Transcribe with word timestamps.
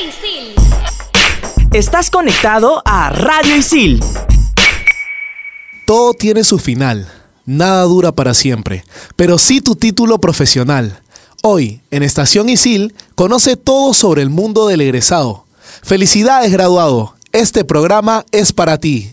Isil. 0.00 0.54
Estás 1.72 2.08
conectado 2.08 2.82
a 2.84 3.10
Radio 3.10 3.56
Isil. 3.56 4.00
Todo 5.84 6.14
tiene 6.14 6.44
su 6.44 6.60
final. 6.60 7.10
Nada 7.46 7.82
dura 7.82 8.12
para 8.12 8.34
siempre, 8.34 8.84
pero 9.16 9.38
sí 9.38 9.60
tu 9.60 9.74
título 9.74 10.18
profesional. 10.18 11.02
Hoy, 11.42 11.80
en 11.90 12.04
Estación 12.04 12.48
Isil, 12.48 12.94
conoce 13.16 13.56
todo 13.56 13.92
sobre 13.92 14.22
el 14.22 14.30
mundo 14.30 14.68
del 14.68 14.82
egresado. 14.82 15.46
Felicidades, 15.82 16.52
graduado. 16.52 17.14
Este 17.32 17.64
programa 17.64 18.24
es 18.30 18.52
para 18.52 18.78
ti. 18.78 19.12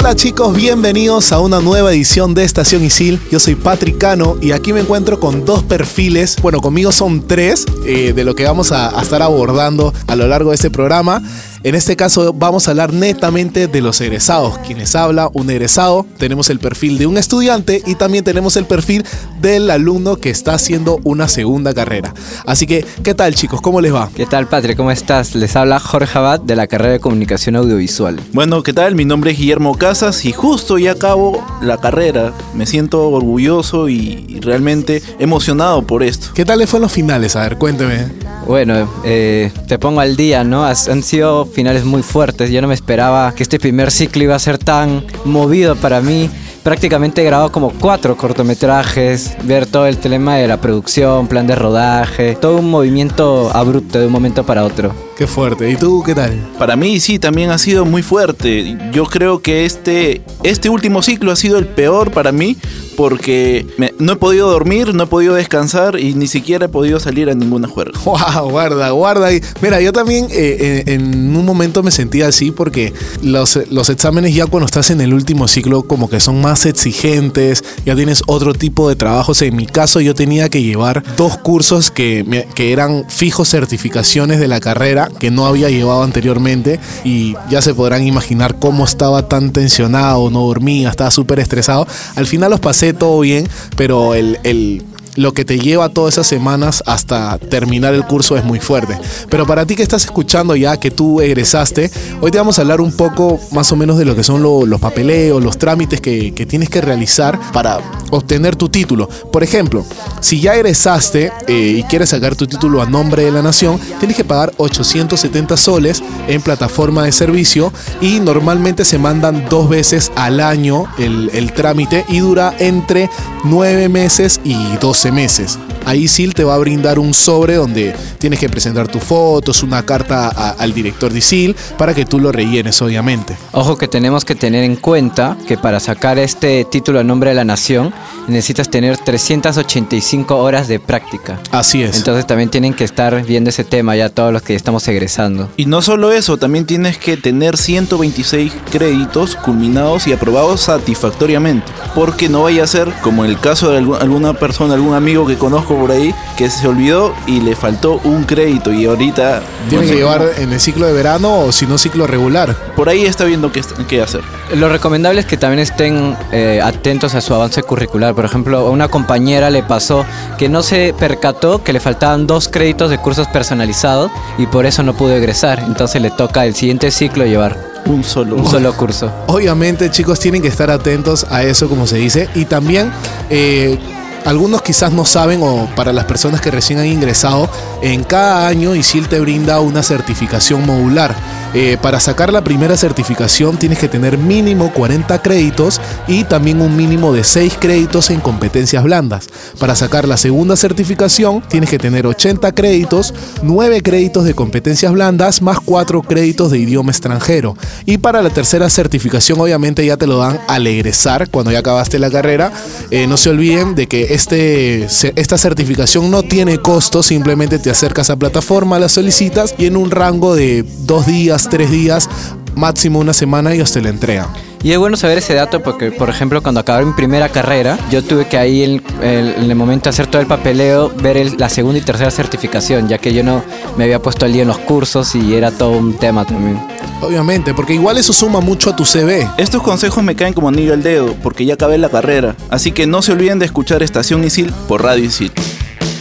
Hola 0.00 0.16
chicos, 0.16 0.56
bienvenidos 0.56 1.30
a 1.30 1.40
una 1.40 1.60
nueva 1.60 1.92
edición 1.92 2.32
de 2.32 2.42
Estación 2.42 2.82
Isil. 2.82 3.20
Yo 3.30 3.38
soy 3.38 3.54
Patrick 3.54 3.98
Cano 3.98 4.38
y 4.40 4.52
aquí 4.52 4.72
me 4.72 4.80
encuentro 4.80 5.20
con 5.20 5.44
dos 5.44 5.62
perfiles. 5.62 6.36
Bueno, 6.40 6.60
conmigo 6.60 6.90
son 6.90 7.26
tres 7.26 7.66
eh, 7.84 8.14
de 8.14 8.24
lo 8.24 8.34
que 8.34 8.44
vamos 8.44 8.72
a, 8.72 8.98
a 8.98 9.02
estar 9.02 9.20
abordando 9.20 9.92
a 10.06 10.16
lo 10.16 10.26
largo 10.26 10.52
de 10.52 10.54
este 10.54 10.70
programa. 10.70 11.22
En 11.62 11.74
este 11.74 11.94
caso 11.94 12.32
vamos 12.32 12.66
a 12.66 12.70
hablar 12.70 12.94
netamente 12.94 13.66
de 13.66 13.82
los 13.82 14.00
egresados. 14.00 14.56
Quienes 14.66 14.96
habla 14.96 15.28
un 15.34 15.50
egresado, 15.50 16.06
tenemos 16.16 16.48
el 16.48 16.58
perfil 16.58 16.96
de 16.96 17.06
un 17.06 17.18
estudiante 17.18 17.82
y 17.84 17.96
también 17.96 18.24
tenemos 18.24 18.56
el 18.56 18.64
perfil 18.64 19.04
del 19.42 19.70
alumno 19.70 20.16
que 20.16 20.30
está 20.30 20.54
haciendo 20.54 21.00
una 21.04 21.28
segunda 21.28 21.74
carrera. 21.74 22.14
Así 22.46 22.66
que, 22.66 22.86
¿qué 23.02 23.14
tal 23.14 23.34
chicos? 23.34 23.60
¿Cómo 23.60 23.82
les 23.82 23.94
va? 23.94 24.08
¿Qué 24.14 24.24
tal, 24.24 24.48
Patrick? 24.48 24.78
¿Cómo 24.78 24.90
estás? 24.90 25.34
Les 25.34 25.54
habla 25.54 25.80
Jorge 25.80 26.18
Abad 26.18 26.40
de 26.40 26.56
la 26.56 26.66
carrera 26.66 26.92
de 26.92 27.00
Comunicación 27.00 27.56
Audiovisual. 27.56 28.18
Bueno, 28.32 28.62
¿qué 28.62 28.72
tal? 28.72 28.94
Mi 28.94 29.04
nombre 29.04 29.32
es 29.32 29.38
Guillermo 29.38 29.76
Casas 29.76 30.24
y 30.24 30.32
justo 30.32 30.78
ya 30.78 30.92
acabo 30.92 31.44
la 31.60 31.76
carrera. 31.76 32.32
Me 32.54 32.64
siento 32.64 33.06
orgulloso 33.10 33.90
y, 33.90 34.40
realmente 34.40 35.02
emocionado 35.18 35.82
por 35.82 36.02
esto. 36.02 36.28
¿Qué 36.32 36.46
tal 36.46 36.60
les 36.60 36.70
fue 36.70 36.78
en 36.78 36.82
los 36.82 36.92
finales? 36.92 37.36
A 37.36 37.42
ver, 37.42 37.58
cuénteme. 37.58 38.06
Bueno, 38.46 38.90
eh, 39.04 39.52
te 39.68 39.78
pongo 39.78 40.00
al 40.00 40.16
día, 40.16 40.42
¿no? 40.44 40.64
Han 40.64 41.02
sido 41.02 41.49
finales 41.50 41.84
muy 41.84 42.02
fuertes. 42.02 42.50
Yo 42.50 42.62
no 42.62 42.68
me 42.68 42.74
esperaba 42.74 43.34
que 43.34 43.42
este 43.42 43.58
primer 43.58 43.90
ciclo 43.90 44.22
iba 44.22 44.34
a 44.34 44.38
ser 44.38 44.58
tan 44.58 45.04
movido 45.24 45.76
para 45.76 46.00
mí. 46.00 46.30
Prácticamente 46.62 47.22
he 47.22 47.24
grabado 47.24 47.50
como 47.50 47.70
cuatro 47.70 48.16
cortometrajes, 48.16 49.34
ver 49.44 49.66
todo 49.66 49.86
el 49.86 49.96
tema 49.96 50.36
de 50.36 50.46
la 50.46 50.60
producción, 50.60 51.26
plan 51.26 51.46
de 51.46 51.54
rodaje, 51.54 52.36
todo 52.36 52.58
un 52.58 52.70
movimiento 52.70 53.50
abrupto 53.54 53.98
de 53.98 54.06
un 54.06 54.12
momento 54.12 54.44
para 54.44 54.64
otro. 54.64 54.94
Qué 55.16 55.26
fuerte. 55.26 55.70
¿Y 55.70 55.76
tú 55.76 56.02
qué 56.04 56.14
tal? 56.14 56.32
Para 56.58 56.76
mí 56.76 57.00
sí, 57.00 57.18
también 57.18 57.50
ha 57.50 57.58
sido 57.58 57.86
muy 57.86 58.02
fuerte. 58.02 58.76
Yo 58.92 59.04
creo 59.06 59.40
que 59.40 59.64
este, 59.64 60.20
este 60.42 60.68
último 60.68 61.02
ciclo 61.02 61.32
ha 61.32 61.36
sido 61.36 61.58
el 61.58 61.66
peor 61.66 62.10
para 62.10 62.30
mí 62.30 62.58
porque 63.00 63.66
me- 63.78 63.94
no 63.98 64.12
he 64.12 64.16
podido 64.16 64.50
dormir, 64.50 64.92
no 64.92 65.04
he 65.04 65.06
podido 65.06 65.32
descansar 65.34 65.98
y 65.98 66.12
ni 66.12 66.26
siquiera 66.26 66.66
he 66.66 66.68
podido 66.68 67.00
salir 67.00 67.30
a 67.30 67.34
ninguna 67.34 67.66
juerga. 67.66 67.98
Wow, 68.04 68.50
guarda, 68.50 68.90
guarda. 68.90 69.28
Mira, 69.62 69.80
yo 69.80 69.90
también 69.92 70.26
eh, 70.30 70.82
en, 70.86 71.14
en 71.14 71.36
un 71.36 71.46
momento 71.46 71.82
me 71.82 71.90
sentía 71.90 72.26
así 72.28 72.50
porque 72.50 72.92
los, 73.22 73.58
los 73.70 73.88
exámenes 73.88 74.34
ya 74.34 74.44
cuando 74.46 74.66
estás 74.66 74.90
en 74.90 75.00
el 75.00 75.14
último 75.14 75.48
ciclo 75.48 75.82
como 75.84 76.10
que 76.10 76.20
son 76.20 76.42
más 76.42 76.66
exigentes, 76.66 77.64
ya 77.86 77.96
tienes 77.96 78.22
otro 78.26 78.52
tipo 78.52 78.86
de 78.90 78.96
trabajos. 78.96 79.40
En 79.40 79.56
mi 79.56 79.64
caso 79.66 80.00
yo 80.02 80.14
tenía 80.14 80.50
que 80.50 80.62
llevar 80.62 81.02
dos 81.16 81.38
cursos 81.38 81.90
que, 81.90 82.46
que 82.54 82.72
eran 82.72 83.06
fijos 83.08 83.48
certificaciones 83.48 84.40
de 84.40 84.48
la 84.48 84.60
carrera 84.60 85.08
que 85.18 85.30
no 85.30 85.46
había 85.46 85.70
llevado 85.70 86.02
anteriormente 86.02 86.78
y 87.04 87.34
ya 87.48 87.62
se 87.62 87.72
podrán 87.72 88.06
imaginar 88.06 88.58
cómo 88.58 88.84
estaba 88.84 89.26
tan 89.26 89.52
tensionado, 89.52 90.28
no 90.30 90.40
dormía, 90.46 90.90
estaba 90.90 91.10
súper 91.10 91.38
estresado. 91.40 91.86
Al 92.16 92.26
final 92.26 92.50
los 92.50 92.60
pasé 92.60 92.89
todo 92.92 93.20
bien, 93.20 93.48
pero 93.76 94.14
el... 94.14 94.38
el 94.44 94.82
lo 95.16 95.32
que 95.34 95.44
te 95.44 95.58
lleva 95.58 95.88
todas 95.88 96.14
esas 96.14 96.26
semanas 96.26 96.82
hasta 96.86 97.36
terminar 97.38 97.94
el 97.94 98.04
curso 98.06 98.36
es 98.36 98.44
muy 98.44 98.60
fuerte. 98.60 98.98
Pero 99.28 99.46
para 99.46 99.66
ti 99.66 99.76
que 99.76 99.82
estás 99.82 100.04
escuchando 100.04 100.54
ya, 100.56 100.76
que 100.78 100.90
tú 100.90 101.20
egresaste, 101.20 101.90
hoy 102.20 102.30
te 102.30 102.38
vamos 102.38 102.58
a 102.58 102.62
hablar 102.62 102.80
un 102.80 102.92
poco 102.92 103.40
más 103.52 103.70
o 103.72 103.76
menos 103.76 103.98
de 103.98 104.04
lo 104.04 104.14
que 104.14 104.22
son 104.22 104.42
lo- 104.42 104.66
los 104.66 104.80
papeleos, 104.80 105.42
los 105.42 105.58
trámites 105.58 106.00
que, 106.00 106.32
que 106.32 106.46
tienes 106.46 106.68
que 106.68 106.80
realizar 106.80 107.38
para 107.52 107.78
obtener 108.10 108.56
tu 108.56 108.68
título. 108.68 109.08
Por 109.32 109.42
ejemplo, 109.42 109.84
si 110.20 110.40
ya 110.40 110.54
egresaste 110.54 111.32
eh, 111.46 111.74
y 111.78 111.82
quieres 111.84 112.10
sacar 112.10 112.34
tu 112.36 112.46
título 112.46 112.80
a 112.82 112.86
nombre 112.86 113.24
de 113.24 113.30
la 113.32 113.42
nación, 113.42 113.78
tienes 113.98 114.16
que 114.16 114.24
pagar 114.24 114.52
870 114.56 115.56
soles 115.56 116.02
en 116.28 116.40
plataforma 116.42 117.04
de 117.04 117.12
servicio 117.12 117.72
y 118.00 118.20
normalmente 118.20 118.84
se 118.84 118.98
mandan 118.98 119.46
dos 119.48 119.68
veces 119.68 120.10
al 120.16 120.40
año 120.40 120.84
el, 120.98 121.30
el 121.34 121.52
trámite 121.52 122.04
y 122.08 122.18
dura 122.20 122.54
entre 122.58 123.08
9 123.44 123.88
meses 123.88 124.40
y 124.44 124.54
12 124.80 124.99
meses. 125.10 125.58
Ahí 125.86 126.06
SIL 126.08 126.34
te 126.34 126.44
va 126.44 126.54
a 126.54 126.58
brindar 126.58 126.98
un 126.98 127.14
sobre 127.14 127.54
donde 127.54 127.94
tienes 128.18 128.38
que 128.38 128.48
presentar 128.50 128.86
tus 128.86 129.02
fotos, 129.02 129.62
una 129.62 129.82
carta 129.84 130.28
a- 130.28 130.50
al 130.58 130.74
director 130.74 131.10
de 131.12 131.20
SIL 131.22 131.56
para 131.78 131.94
que 131.94 132.04
tú 132.04 132.20
lo 132.20 132.30
rellenes, 132.32 132.80
obviamente. 132.82 133.36
Ojo 133.52 133.78
que 133.78 133.88
tenemos 133.88 134.24
que 134.26 134.34
tener 134.34 134.62
en 134.62 134.76
cuenta 134.76 135.38
que 135.48 135.56
para 135.56 135.80
sacar 135.80 136.18
este 136.18 136.64
título 136.70 137.00
a 137.00 137.04
nombre 137.04 137.30
de 137.30 137.36
la 137.36 137.44
nación 137.44 137.94
necesitas 138.28 138.68
tener 138.70 138.98
385 138.98 140.36
horas 140.36 140.68
de 140.68 140.78
práctica. 140.80 141.40
Así 141.50 141.82
es. 141.82 141.96
Entonces 141.96 142.26
también 142.26 142.50
tienen 142.50 142.74
que 142.74 142.84
estar 142.84 143.24
viendo 143.24 143.50
ese 143.50 143.64
tema 143.64 143.96
ya 143.96 144.10
todos 144.10 144.32
los 144.32 144.42
que 144.42 144.54
estamos 144.54 144.86
egresando. 144.88 145.48
Y 145.56 145.64
no 145.66 145.80
solo 145.82 146.12
eso, 146.12 146.36
también 146.36 146.66
tienes 146.66 146.98
que 146.98 147.16
tener 147.16 147.56
126 147.56 148.52
créditos 148.70 149.34
culminados 149.36 150.06
y 150.06 150.12
aprobados 150.12 150.60
satisfactoriamente. 150.62 151.66
Porque 151.94 152.28
no 152.28 152.42
vaya 152.42 152.64
a 152.64 152.66
ser 152.66 152.92
como 153.02 153.24
en 153.24 153.30
el 153.30 153.40
caso 153.40 153.70
de 153.70 153.80
algu- 153.80 153.98
alguna 154.00 154.34
persona, 154.34 154.74
algún 154.74 154.89
amigo 154.94 155.26
que 155.26 155.36
conozco 155.36 155.76
por 155.76 155.90
ahí, 155.90 156.14
que 156.36 156.48
se 156.50 156.66
olvidó 156.68 157.14
y 157.26 157.40
le 157.40 157.54
faltó 157.56 158.00
un 158.04 158.24
crédito 158.24 158.72
y 158.72 158.86
ahorita... 158.86 159.42
Tienes 159.68 159.88
no 159.88 159.92
que 159.92 159.98
llevar 159.98 160.18
cómo- 160.18 160.30
en 160.38 160.52
el 160.52 160.60
ciclo 160.60 160.86
de 160.86 160.92
verano 160.92 161.40
o 161.40 161.52
si 161.52 161.66
no 161.66 161.78
ciclo 161.78 162.06
regular. 162.06 162.54
Por 162.76 162.88
ahí 162.88 163.04
está 163.04 163.24
viendo 163.24 163.52
qué, 163.52 163.62
qué 163.88 164.02
hacer. 164.02 164.22
Lo 164.54 164.68
recomendable 164.68 165.20
es 165.20 165.26
que 165.26 165.36
también 165.36 165.60
estén 165.60 166.16
eh, 166.32 166.60
atentos 166.62 167.14
a 167.14 167.20
su 167.20 167.34
avance 167.34 167.62
curricular. 167.62 168.14
Por 168.14 168.24
ejemplo, 168.24 168.58
a 168.58 168.70
una 168.70 168.88
compañera 168.88 169.50
le 169.50 169.62
pasó 169.62 170.04
que 170.38 170.48
no 170.48 170.62
se 170.62 170.94
percató 170.98 171.62
que 171.62 171.72
le 171.72 171.80
faltaban 171.80 172.26
dos 172.26 172.48
créditos 172.48 172.90
de 172.90 172.98
cursos 172.98 173.28
personalizados 173.28 174.10
y 174.38 174.46
por 174.46 174.66
eso 174.66 174.82
no 174.82 174.94
pudo 174.94 175.14
egresar. 175.14 175.60
Entonces 175.60 176.02
le 176.02 176.10
toca 176.10 176.44
el 176.46 176.54
siguiente 176.54 176.90
ciclo 176.90 177.24
llevar 177.26 177.56
Un 177.86 178.02
solo. 178.02 178.36
un 178.36 178.46
solo 178.50 178.72
curso. 178.74 179.10
Obviamente, 179.28 179.90
chicos, 179.90 180.18
tienen 180.18 180.42
que 180.42 180.48
estar 180.48 180.70
atentos 180.70 181.26
a 181.30 181.42
eso, 181.44 181.68
como 181.68 181.86
se 181.86 181.98
dice. 181.98 182.28
Y 182.34 182.44
también, 182.46 182.90
eh, 183.30 183.78
algunos 184.24 184.62
quizás 184.62 184.92
no 184.92 185.04
saben, 185.04 185.40
o 185.42 185.68
para 185.76 185.92
las 185.92 186.04
personas 186.04 186.40
que 186.40 186.50
recién 186.50 186.78
han 186.78 186.86
ingresado, 186.86 187.48
en 187.82 188.04
cada 188.04 188.46
año 188.46 188.74
ISIL 188.74 189.08
te 189.08 189.20
brinda 189.20 189.60
una 189.60 189.82
certificación 189.82 190.66
modular. 190.66 191.14
Eh, 191.52 191.76
para 191.82 191.98
sacar 191.98 192.32
la 192.32 192.44
primera 192.44 192.76
certificación 192.76 193.56
tienes 193.56 193.78
que 193.78 193.88
tener 193.88 194.16
mínimo 194.18 194.72
40 194.72 195.20
créditos 195.20 195.80
y 196.06 196.22
también 196.24 196.60
un 196.60 196.76
mínimo 196.76 197.12
de 197.12 197.24
6 197.24 197.54
créditos 197.58 198.10
en 198.10 198.20
competencias 198.20 198.84
blandas. 198.84 199.28
Para 199.58 199.74
sacar 199.74 200.06
la 200.06 200.16
segunda 200.16 200.56
certificación 200.56 201.42
tienes 201.48 201.68
que 201.68 201.78
tener 201.78 202.06
80 202.06 202.52
créditos, 202.52 203.12
9 203.42 203.82
créditos 203.82 204.24
de 204.24 204.34
competencias 204.34 204.92
blandas 204.92 205.42
más 205.42 205.58
4 205.64 206.02
créditos 206.02 206.50
de 206.50 206.58
idioma 206.58 206.92
extranjero. 206.92 207.56
Y 207.84 207.98
para 207.98 208.22
la 208.22 208.30
tercera 208.30 208.70
certificación 208.70 209.40
obviamente 209.40 209.84
ya 209.84 209.96
te 209.96 210.06
lo 210.06 210.18
dan 210.18 210.40
al 210.46 210.66
egresar 210.66 211.30
cuando 211.30 211.50
ya 211.50 211.58
acabaste 211.58 211.98
la 211.98 212.10
carrera. 212.10 212.52
Eh, 212.90 213.06
no 213.06 213.16
se 213.16 213.30
olviden 213.30 213.74
de 213.74 213.88
que 213.88 214.14
este, 214.14 214.86
esta 215.16 215.38
certificación 215.38 216.10
no 216.10 216.22
tiene 216.22 216.58
costo, 216.58 217.02
simplemente 217.02 217.58
te 217.58 217.70
acercas 217.70 218.10
a 218.10 218.16
plataforma, 218.16 218.78
la 218.78 218.88
solicitas 218.88 219.54
y 219.58 219.66
en 219.66 219.76
un 219.76 219.90
rango 219.90 220.34
de 220.34 220.64
2 220.86 221.06
días, 221.06 221.39
3 221.48 221.70
días, 221.70 222.08
máximo 222.54 222.98
una 222.98 223.12
semana 223.14 223.52
ellos 223.52 223.72
te 223.72 223.80
la 223.80 223.88
entregan. 223.88 224.26
Y 224.62 224.72
es 224.72 224.78
bueno 224.78 224.94
saber 224.98 225.16
ese 225.18 225.32
dato 225.32 225.62
porque, 225.62 225.90
por 225.90 226.10
ejemplo, 226.10 226.42
cuando 226.42 226.60
acabé 226.60 226.84
mi 226.84 226.92
primera 226.92 227.30
carrera, 227.30 227.78
yo 227.90 228.04
tuve 228.04 228.26
que 228.26 228.36
ahí 228.36 228.62
en, 228.62 228.82
el- 229.02 229.34
en 229.38 229.50
el 229.50 229.54
momento 229.56 229.84
de 229.84 229.90
hacer 229.90 230.06
todo 230.06 230.20
el 230.20 230.28
papeleo 230.28 230.92
ver 231.02 231.16
el- 231.16 231.36
la 231.38 231.48
segunda 231.48 231.78
y 231.78 231.82
tercera 231.82 232.10
certificación, 232.10 232.86
ya 232.86 232.98
que 232.98 233.14
yo 233.14 233.24
no 233.24 233.42
me 233.78 233.84
había 233.84 234.02
puesto 234.02 234.26
al 234.26 234.34
día 234.34 234.42
en 234.42 234.48
los 234.48 234.58
cursos 234.58 235.14
y 235.14 235.34
era 235.34 235.50
todo 235.50 235.70
un 235.70 235.94
tema 235.94 236.26
también. 236.26 236.60
Obviamente, 237.00 237.54
porque 237.54 237.72
igual 237.72 237.96
eso 237.96 238.12
suma 238.12 238.40
mucho 238.40 238.68
a 238.68 238.76
tu 238.76 238.84
CV. 238.84 239.26
Estos 239.38 239.62
consejos 239.62 240.04
me 240.04 240.14
caen 240.14 240.34
como 240.34 240.48
anillo 240.48 240.74
al 240.74 240.82
dedo 240.82 241.14
porque 241.22 241.46
ya 241.46 241.54
acabé 241.54 241.78
la 241.78 241.88
carrera. 241.88 242.36
Así 242.50 242.72
que 242.72 242.86
no 242.86 243.00
se 243.00 243.12
olviden 243.12 243.38
de 243.38 243.46
escuchar 243.46 243.82
Estación 243.82 244.22
Isil 244.24 244.52
por 244.68 244.82
Radio 244.82 245.04
Isil. 245.04 245.32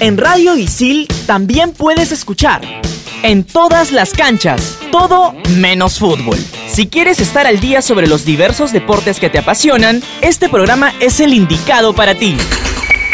En 0.01 0.17
Radio 0.17 0.57
Isil 0.57 1.07
también 1.25 1.71
puedes 1.71 2.11
escuchar. 2.11 2.61
En 3.21 3.43
todas 3.43 3.91
las 3.91 4.13
canchas, 4.13 4.79
todo 4.93 5.35
menos 5.57 5.99
fútbol. 5.99 6.37
Si 6.67 6.87
quieres 6.87 7.19
estar 7.19 7.47
al 7.47 7.59
día 7.59 7.81
sobre 7.81 8.07
los 8.07 8.23
diversos 8.23 8.71
deportes 8.71 9.19
que 9.19 9.29
te 9.29 9.39
apasionan, 9.39 10.01
este 10.21 10.47
programa 10.47 10.93
es 11.01 11.19
el 11.19 11.33
indicado 11.33 11.93
para 11.93 12.15
ti. 12.15 12.37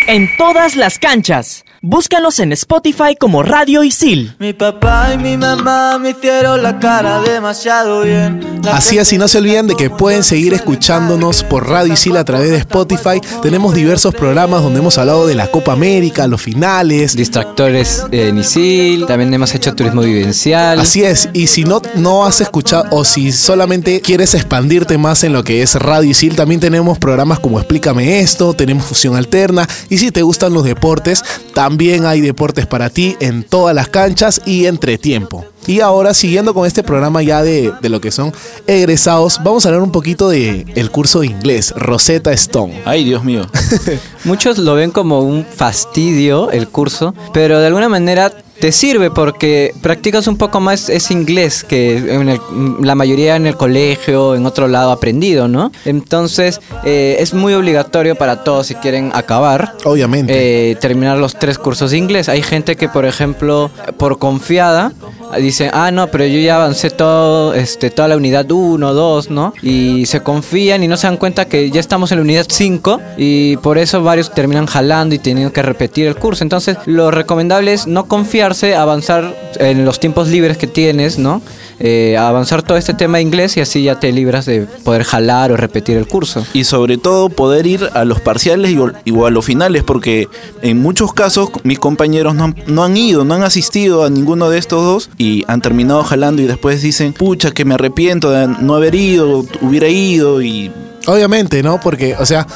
En 0.07 0.29
todas 0.37 0.75
las 0.75 0.99
canchas. 0.99 1.64
Búscalos 1.87 2.39
en 2.39 2.51
Spotify 2.53 3.15
como 3.15 3.43
Radio 3.43 3.83
Isil. 3.83 4.33
Mi 4.39 4.53
papá 4.53 5.13
y 5.13 5.19
mi 5.19 5.37
mamá 5.37 5.99
me 5.99 6.09
hicieron 6.09 6.63
la 6.63 6.79
cara 6.79 7.21
demasiado 7.21 8.01
bien. 8.01 8.59
La 8.63 8.77
Así 8.77 8.97
es, 8.97 9.13
y 9.13 9.19
no 9.19 9.27
se 9.27 9.37
olviden 9.37 9.67
de 9.67 9.75
que 9.75 9.91
pueden 9.91 10.23
seguir 10.23 10.55
escuchándonos 10.55 11.43
por 11.43 11.69
Radio 11.69 11.93
Isil 11.93 12.17
a 12.17 12.25
través 12.25 12.49
de 12.49 12.57
Spotify. 12.57 13.21
Tenemos 13.43 13.75
diversos 13.75 14.15
programas 14.15 14.63
donde 14.63 14.79
hemos 14.79 14.97
hablado 14.97 15.27
de 15.27 15.35
la 15.35 15.45
Copa 15.51 15.73
América, 15.73 16.25
los 16.25 16.41
finales. 16.41 17.15
Distractores 17.15 18.03
en 18.09 18.39
Isil, 18.39 19.05
también 19.05 19.31
hemos 19.31 19.53
hecho 19.53 19.75
turismo 19.75 20.01
vivencial. 20.01 20.79
Así 20.79 21.03
es, 21.03 21.29
y 21.33 21.45
si 21.45 21.65
no, 21.65 21.83
no 21.93 22.25
has 22.25 22.41
escuchado 22.41 22.85
o 22.89 23.05
si 23.05 23.31
solamente 23.31 24.01
quieres 24.01 24.33
expandirte 24.33 24.97
más 24.97 25.23
en 25.23 25.33
lo 25.33 25.43
que 25.43 25.61
es 25.61 25.75
Radio 25.75 26.09
Isil, 26.09 26.35
también 26.35 26.59
tenemos 26.59 26.97
programas 26.97 27.37
como 27.37 27.59
Explícame 27.59 28.21
esto, 28.21 28.55
tenemos 28.55 28.85
Fusión 28.85 29.15
Alterna, 29.15 29.69
y 29.87 29.99
si 29.99 30.09
te 30.09 30.23
gustan 30.23 30.51
los 30.51 30.63
deportes, 30.63 31.23
también 31.53 31.74
hay 32.05 32.21
deportes 32.21 32.67
para 32.67 32.89
ti 32.89 33.15
en 33.19 33.43
todas 33.43 33.75
las 33.75 33.89
canchas 33.89 34.41
y 34.45 34.65
entre 34.65 34.97
tiempo. 34.97 35.45
Y 35.67 35.79
ahora, 35.79 36.13
siguiendo 36.13 36.53
con 36.53 36.67
este 36.67 36.83
programa 36.83 37.23
ya 37.23 37.41
de, 37.41 37.73
de 37.81 37.89
lo 37.89 37.99
que 37.99 38.11
son 38.11 38.31
egresados, 38.67 39.39
vamos 39.43 39.65
a 39.65 39.69
hablar 39.69 39.81
un 39.81 39.91
poquito 39.91 40.29
de 40.29 40.65
el 40.75 40.91
curso 40.91 41.21
de 41.21 41.27
inglés, 41.27 41.73
Rosetta 41.75 42.31
Stone. 42.33 42.81
Ay, 42.85 43.03
Dios 43.03 43.23
mío. 43.23 43.47
Muchos 44.23 44.57
lo 44.59 44.75
ven 44.75 44.91
como 44.91 45.21
un 45.21 45.43
fastidio 45.45 46.51
el 46.51 46.67
curso, 46.67 47.15
pero 47.33 47.59
de 47.59 47.67
alguna 47.67 47.89
manera 47.89 48.31
te 48.59 48.71
sirve 48.71 49.11
porque 49.11 49.73
practicas 49.81 50.27
un 50.27 50.37
poco 50.37 50.59
más 50.59 50.89
ese 50.89 51.13
inglés 51.13 51.63
que 51.63 51.97
en 51.97 52.29
el- 52.29 52.39
la 52.81 52.95
mayoría 52.95 53.35
en 53.35 53.45
el 53.47 53.55
colegio, 53.57 54.35
en 54.35 54.45
otro 54.45 54.67
lado 54.67 54.91
aprendido, 54.91 55.47
¿no? 55.47 55.71
Entonces 55.85 56.59
eh, 56.83 57.17
es 57.19 57.33
muy 57.33 57.53
obligatorio 57.53 58.15
para 58.15 58.43
todos 58.43 58.67
si 58.67 58.75
quieren 58.75 59.11
acabar. 59.13 59.73
Obviamente. 59.83 60.71
eh, 60.71 60.75
terminar 60.75 61.17
los 61.17 61.35
tres 61.37 61.57
cursos 61.57 61.91
de 61.91 61.97
inglés. 61.97 62.29
Hay 62.29 62.41
gente 62.41 62.75
que, 62.75 62.87
por 62.89 63.05
ejemplo, 63.05 63.71
por 63.97 64.17
confiada, 64.19 64.93
dice, 65.39 65.69
ah, 65.73 65.91
no, 65.91 66.07
pero 66.07 66.25
yo 66.25 66.39
ya 66.39 66.55
avancé 66.55 66.89
todo, 66.89 67.53
este, 67.53 67.89
toda 67.89 68.07
la 68.07 68.15
unidad 68.17 68.49
1, 68.51 68.93
2, 68.93 69.29
¿no? 69.29 69.53
Y 69.61 70.05
se 70.05 70.21
confían 70.21 70.83
y 70.83 70.87
no 70.87 70.95
se 70.97 71.07
dan 71.07 71.17
cuenta 71.17 71.45
que 71.45 71.69
ya 71.71 71.79
estamos 71.79 72.11
en 72.11 72.19
la 72.19 72.23
unidad 72.23 72.45
5 72.49 73.01
y 73.17 73.57
por 73.57 73.77
eso 73.77 74.01
varios 74.03 74.31
terminan 74.33 74.65
jalando 74.65 75.13
y 75.15 75.19
teniendo 75.19 75.51
que 75.51 75.61
repetir 75.61 76.07
el 76.07 76.15
curso. 76.15 76.43
Entonces, 76.43 76.77
lo 76.85 77.11
recomendable 77.11 77.73
es 77.73 77.87
no 77.87 78.05
confiarse, 78.45 78.75
avanzar 78.75 79.35
en 79.59 79.85
los 79.85 79.99
tiempos 79.99 80.27
libres 80.27 80.57
que 80.57 80.67
tienes, 80.67 81.17
¿no? 81.17 81.41
Eh, 81.79 82.15
avanzar 82.17 82.61
todo 82.61 82.77
este 82.77 82.93
tema 82.93 83.17
de 83.17 83.23
inglés 83.23 83.57
y 83.57 83.61
así 83.61 83.83
ya 83.83 83.99
te 83.99 84.11
libras 84.11 84.45
de 84.45 84.61
poder 84.83 85.03
jalar 85.03 85.51
o 85.51 85.57
repetir 85.57 85.97
el 85.97 86.07
curso. 86.07 86.45
Y 86.53 86.63
sobre 86.63 86.97
todo 86.97 87.29
poder 87.29 87.65
ir 87.65 87.89
a 87.93 88.05
los 88.05 88.21
parciales 88.21 88.71
y, 88.71 89.11
o- 89.11 89.25
a 89.25 89.31
los 89.31 89.43
finales, 89.45 89.83
porque 89.83 90.27
en 90.61 90.77
muchos 90.79 91.11
casos 91.13 91.49
mis 91.63 91.79
compañeros 91.79 92.35
no 92.35 92.45
han, 92.45 92.55
no 92.67 92.83
han 92.83 92.95
ido, 92.95 93.25
no 93.25 93.33
han 93.33 93.43
asistido 93.43 94.03
a 94.05 94.09
ninguno 94.09 94.49
de 94.49 94.59
estos 94.59 94.83
dos 94.83 95.09
y 95.17 95.43
han 95.47 95.61
terminado 95.61 96.03
jalando 96.03 96.41
y 96.41 96.45
después 96.45 96.81
dicen, 96.81 97.13
pucha, 97.13 97.51
que 97.51 97.65
me 97.65 97.73
arrepiento 97.73 98.29
de 98.29 98.47
no 98.47 98.75
haber 98.75 98.93
ido, 98.95 99.45
hubiera 99.61 99.87
ido 99.89 100.41
y 100.41 100.71
Obviamente, 101.07 101.61
¿no? 101.61 101.79
Porque, 101.79 102.15
o 102.17 102.25
sea, 102.25 102.47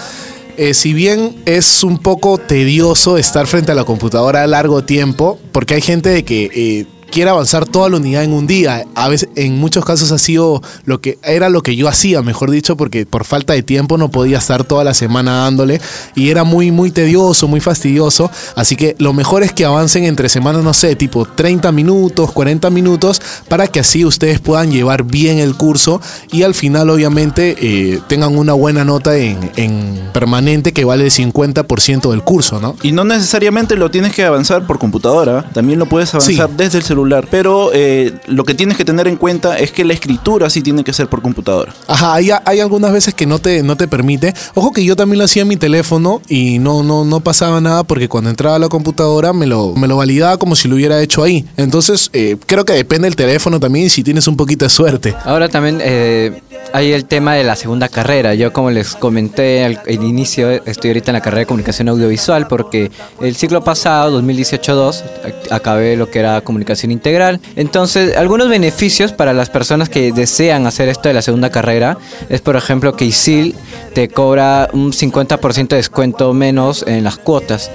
eh, 0.61 0.73
si 0.73 0.91
bien 0.91 1.37
es 1.45 1.85
un 1.85 1.99
poco 1.99 2.37
tedioso 2.37 3.17
estar 3.17 3.47
frente 3.47 3.71
a 3.71 3.75
la 3.75 3.85
computadora 3.85 4.43
a 4.43 4.47
largo 4.47 4.83
tiempo, 4.83 5.39
porque 5.53 5.75
hay 5.75 5.81
gente 5.81 6.09
de 6.09 6.25
que 6.25 6.49
eh, 6.53 6.85
quiere 7.11 7.29
avanzar 7.29 7.65
toda 7.65 7.89
la 7.89 7.97
unidad 7.97 8.23
en 8.23 8.33
un 8.33 8.47
día. 8.47 8.85
A 8.95 9.09
veces, 9.09 9.29
en 9.35 9.57
muchos 9.59 9.85
casos 9.85 10.11
ha 10.11 10.17
sido 10.17 10.61
lo 10.85 11.01
que 11.01 11.17
era 11.23 11.49
lo 11.49 11.61
que 11.61 11.75
yo 11.75 11.87
hacía, 11.87 12.21
mejor 12.21 12.51
dicho, 12.51 12.77
porque 12.77 13.05
por 13.05 13.25
falta 13.25 13.53
de 13.53 13.63
tiempo 13.63 13.97
no 13.97 14.09
podía 14.09 14.37
estar 14.37 14.63
toda 14.63 14.83
la 14.83 14.93
semana 14.93 15.39
dándole 15.43 15.81
y 16.15 16.29
era 16.29 16.43
muy, 16.43 16.71
muy 16.71 16.91
tedioso, 16.91 17.47
muy 17.47 17.59
fastidioso. 17.59 18.29
Así 18.55 18.75
que 18.75 18.95
lo 18.99 19.13
mejor 19.13 19.43
es 19.43 19.51
que 19.53 19.65
avancen 19.65 20.03
entre 20.05 20.29
semanas, 20.29 20.63
no 20.63 20.73
sé, 20.73 20.95
tipo 20.95 21.25
30 21.25 21.71
minutos, 21.71 22.31
40 22.31 22.69
minutos, 22.69 23.21
para 23.47 23.67
que 23.67 23.79
así 23.79 24.05
ustedes 24.05 24.39
puedan 24.39 24.71
llevar 24.71 25.03
bien 25.03 25.39
el 25.39 25.55
curso 25.55 26.01
y 26.31 26.43
al 26.43 26.53
final, 26.53 26.89
obviamente, 26.89 27.55
eh, 27.59 27.99
tengan 28.07 28.37
una 28.37 28.53
buena 28.53 28.85
nota 28.85 29.17
en, 29.17 29.51
en 29.55 29.99
permanente 30.13 30.73
que 30.73 30.85
vale 30.85 31.05
el 31.05 31.11
50% 31.11 32.11
del 32.11 32.23
curso, 32.23 32.59
¿no? 32.59 32.75
Y 32.83 32.91
no 32.91 33.03
necesariamente 33.03 33.75
lo 33.75 33.89
tienes 33.91 34.13
que 34.13 34.23
avanzar 34.23 34.67
por 34.67 34.79
computadora, 34.79 35.49
también 35.53 35.79
lo 35.79 35.85
puedes 35.87 36.13
avanzar 36.13 36.49
Sí. 36.49 36.53
desde 36.57 36.77
el 36.77 36.83
celular, 36.83 36.98
pero 37.29 37.71
eh, 37.73 38.13
lo 38.27 38.43
que 38.43 38.53
tienes 38.53 38.77
que 38.77 38.85
tener 38.85 39.07
en 39.07 39.15
cuenta 39.15 39.57
es 39.57 39.71
que 39.71 39.85
la 39.85 39.93
escritura 39.93 40.49
sí 40.49 40.61
tiene 40.61 40.83
que 40.83 40.93
ser 40.93 41.07
por 41.07 41.21
computadora. 41.21 41.73
Ajá, 41.87 42.13
hay, 42.15 42.29
hay 42.45 42.59
algunas 42.59 42.91
veces 42.91 43.13
que 43.13 43.25
no 43.25 43.39
te, 43.39 43.63
no 43.63 43.75
te 43.75 43.87
permite. 43.87 44.33
Ojo 44.53 44.71
que 44.71 44.83
yo 44.83 44.95
también 44.95 45.19
lo 45.19 45.25
hacía 45.25 45.43
en 45.43 45.47
mi 45.47 45.57
teléfono 45.57 46.21
y 46.27 46.59
no, 46.59 46.83
no, 46.83 47.05
no 47.05 47.19
pasaba 47.19 47.61
nada 47.61 47.83
porque 47.83 48.07
cuando 48.07 48.29
entraba 48.29 48.55
a 48.55 48.59
la 48.59 48.69
computadora 48.69 49.33
me 49.33 49.45
lo, 49.45 49.75
me 49.75 49.87
lo 49.87 49.97
validaba 49.97 50.37
como 50.37 50.55
si 50.55 50.67
lo 50.67 50.75
hubiera 50.75 51.01
hecho 51.01 51.23
ahí. 51.23 51.45
Entonces, 51.57 52.09
eh, 52.13 52.37
creo 52.45 52.65
que 52.65 52.73
depende 52.73 53.05
del 53.05 53.15
teléfono 53.15 53.59
también 53.59 53.89
si 53.89 54.03
tienes 54.03 54.27
un 54.27 54.37
poquito 54.37 54.65
de 54.65 54.69
suerte. 54.69 55.15
Ahora 55.23 55.49
también 55.49 55.79
eh, 55.81 56.41
hay 56.73 56.93
el 56.93 57.05
tema 57.05 57.33
de 57.33 57.43
la 57.43 57.55
segunda 57.55 57.89
carrera. 57.89 58.33
Yo 58.35 58.53
como 58.53 58.69
les 58.71 58.95
comenté 58.95 59.63
al, 59.65 59.79
inicio, 59.87 60.49
estoy 60.51 60.91
ahorita 60.91 61.11
en 61.11 61.13
la 61.13 61.21
carrera 61.21 61.39
de 61.41 61.45
comunicación 61.45 61.89
audiovisual 61.89 62.47
porque 62.47 62.91
el 63.21 63.35
ciclo 63.35 63.63
pasado, 63.63 64.21
2018-2, 64.21 65.03
ac- 65.23 65.51
acabé 65.51 65.95
lo 65.95 66.09
que 66.09 66.19
era 66.19 66.41
comunicación 66.41 66.91
integral. 66.91 67.39
Entonces, 67.55 68.15
algunos 68.15 68.49
beneficios 68.49 69.11
para 69.11 69.33
las 69.33 69.49
personas 69.49 69.89
que 69.89 70.11
desean 70.11 70.67
hacer 70.67 70.89
esto 70.89 71.09
de 71.09 71.15
la 71.15 71.21
segunda 71.21 71.49
carrera 71.49 71.97
es, 72.29 72.41
por 72.41 72.55
ejemplo, 72.55 72.95
que 72.95 73.05
ISIL 73.05 73.55
te 73.93 74.07
cobra 74.09 74.69
un 74.73 74.91
50% 74.91 75.67
de 75.69 75.77
descuento 75.77 76.33
menos 76.33 76.83
en 76.87 77.03
las 77.03 77.17
cuotas. 77.17 77.71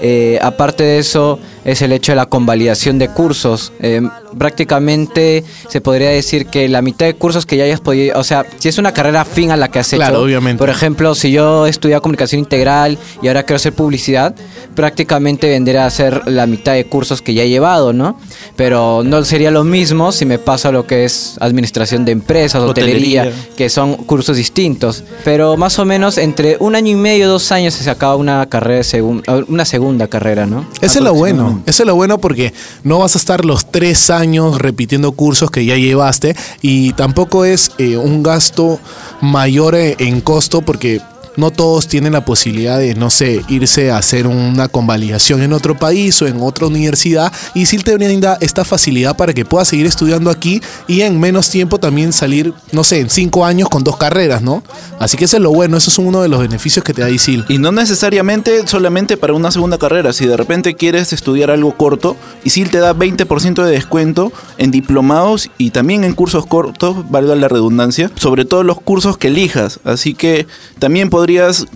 Eh, 0.00 0.38
aparte 0.42 0.84
de 0.84 0.98
eso, 1.00 1.40
es 1.70 1.82
el 1.82 1.92
hecho 1.92 2.12
de 2.12 2.16
la 2.16 2.26
convalidación 2.26 2.98
de 2.98 3.08
cursos. 3.08 3.72
Eh, 3.80 4.00
prácticamente 4.38 5.44
se 5.68 5.80
podría 5.80 6.10
decir 6.10 6.46
que 6.46 6.68
la 6.68 6.82
mitad 6.82 7.06
de 7.06 7.14
cursos 7.14 7.44
que 7.46 7.56
ya 7.56 7.64
hayas 7.64 7.80
podido, 7.80 8.18
o 8.18 8.24
sea, 8.24 8.44
si 8.58 8.68
es 8.68 8.78
una 8.78 8.92
carrera 8.92 9.24
fin 9.24 9.50
a 9.50 9.56
la 9.56 9.68
que 9.68 9.78
has 9.78 9.88
Claro, 9.90 10.16
hecho, 10.16 10.22
obviamente. 10.24 10.58
por 10.58 10.70
ejemplo, 10.70 11.14
si 11.14 11.30
yo 11.30 11.66
estudié 11.66 12.00
comunicación 12.00 12.38
integral 12.40 12.98
y 13.22 13.28
ahora 13.28 13.42
quiero 13.42 13.56
hacer 13.56 13.72
publicidad, 13.74 14.34
prácticamente 14.74 15.48
vendría 15.48 15.86
a 15.86 15.90
ser 15.90 16.22
la 16.26 16.46
mitad 16.46 16.72
de 16.74 16.86
cursos 16.86 17.20
que 17.22 17.34
ya 17.34 17.42
he 17.42 17.48
llevado, 17.48 17.92
¿no? 17.92 18.18
Pero 18.56 19.02
no 19.04 19.24
sería 19.24 19.50
lo 19.50 19.64
mismo 19.64 20.12
si 20.12 20.24
me 20.24 20.38
paso 20.38 20.68
a 20.68 20.72
lo 20.72 20.86
que 20.86 21.04
es 21.04 21.36
administración 21.40 22.04
de 22.04 22.12
empresas, 22.12 22.62
hotelería, 22.62 23.22
Hotelería. 23.22 23.54
que 23.56 23.68
son 23.68 23.96
cursos 23.96 24.36
distintos. 24.36 25.04
Pero 25.24 25.56
más 25.56 25.78
o 25.78 25.84
menos 25.84 26.18
entre 26.18 26.56
un 26.60 26.74
año 26.74 26.92
y 26.92 26.96
medio, 26.96 27.28
dos 27.28 27.50
años 27.52 27.74
se 27.74 27.88
acaba 27.90 28.16
una 28.16 28.46
carrera, 28.46 28.82
segun- 28.82 29.22
una 29.48 29.64
segunda 29.64 30.08
carrera, 30.08 30.46
¿no? 30.46 30.66
Eso 30.80 30.98
es 30.98 31.04
lo 31.04 31.14
bueno, 31.14 31.57
eso 31.66 31.82
es 31.82 31.86
lo 31.86 31.94
bueno 31.94 32.18
porque 32.18 32.52
no 32.84 32.98
vas 32.98 33.14
a 33.14 33.18
estar 33.18 33.44
los 33.44 33.70
tres 33.70 34.10
años 34.10 34.58
repitiendo 34.58 35.12
cursos 35.12 35.50
que 35.50 35.64
ya 35.64 35.76
llevaste 35.76 36.36
y 36.62 36.92
tampoco 36.92 37.44
es 37.44 37.72
eh, 37.78 37.96
un 37.96 38.22
gasto 38.22 38.78
mayor 39.20 39.74
eh, 39.74 39.96
en 39.98 40.20
costo 40.20 40.62
porque 40.62 41.00
no 41.38 41.52
todos 41.52 41.86
tienen 41.86 42.12
la 42.12 42.24
posibilidad 42.24 42.78
de, 42.78 42.94
no 42.94 43.10
sé, 43.10 43.44
irse 43.48 43.90
a 43.90 43.98
hacer 43.98 44.26
una 44.26 44.68
convalidación 44.68 45.40
en 45.40 45.52
otro 45.52 45.78
país 45.78 46.20
o 46.20 46.26
en 46.26 46.40
otra 46.42 46.66
universidad 46.66 47.32
y 47.54 47.66
sí 47.66 47.78
te 47.78 47.94
brinda 47.94 48.36
esta 48.40 48.64
facilidad 48.64 49.16
para 49.16 49.32
que 49.32 49.44
puedas 49.44 49.68
seguir 49.68 49.86
estudiando 49.86 50.30
aquí 50.30 50.60
y 50.88 51.02
en 51.02 51.18
menos 51.20 51.48
tiempo 51.48 51.78
también 51.78 52.12
salir, 52.12 52.52
no 52.72 52.82
sé, 52.82 52.98
en 53.00 53.08
cinco 53.08 53.44
años 53.44 53.68
con 53.68 53.84
dos 53.84 53.96
carreras, 53.96 54.42
¿no? 54.42 54.64
Así 54.98 55.16
que 55.16 55.26
eso 55.26 55.36
es 55.36 55.42
lo 55.42 55.52
bueno, 55.52 55.76
eso 55.76 55.90
es 55.90 55.98
uno 55.98 56.22
de 56.22 56.28
los 56.28 56.40
beneficios 56.40 56.84
que 56.84 56.92
te 56.92 57.02
da 57.02 57.10
ISIL. 57.10 57.44
Y 57.48 57.58
no 57.58 57.70
necesariamente 57.70 58.66
solamente 58.66 59.16
para 59.16 59.32
una 59.32 59.52
segunda 59.52 59.78
carrera. 59.78 60.12
Si 60.12 60.26
de 60.26 60.36
repente 60.36 60.74
quieres 60.74 61.12
estudiar 61.12 61.52
algo 61.52 61.76
corto, 61.76 62.16
ISIL 62.42 62.70
te 62.70 62.78
da 62.78 62.94
20% 62.94 63.62
de 63.64 63.70
descuento 63.70 64.32
en 64.56 64.72
diplomados 64.72 65.50
y 65.56 65.70
también 65.70 66.02
en 66.02 66.14
cursos 66.14 66.46
cortos, 66.46 67.08
valga 67.10 67.36
la 67.36 67.46
redundancia, 67.46 68.10
sobre 68.16 68.44
todo 68.44 68.64
los 68.64 68.80
cursos 68.80 69.16
que 69.18 69.28
elijas. 69.28 69.78
Así 69.84 70.14
que 70.14 70.48
también 70.80 71.10
podrías 71.10 71.27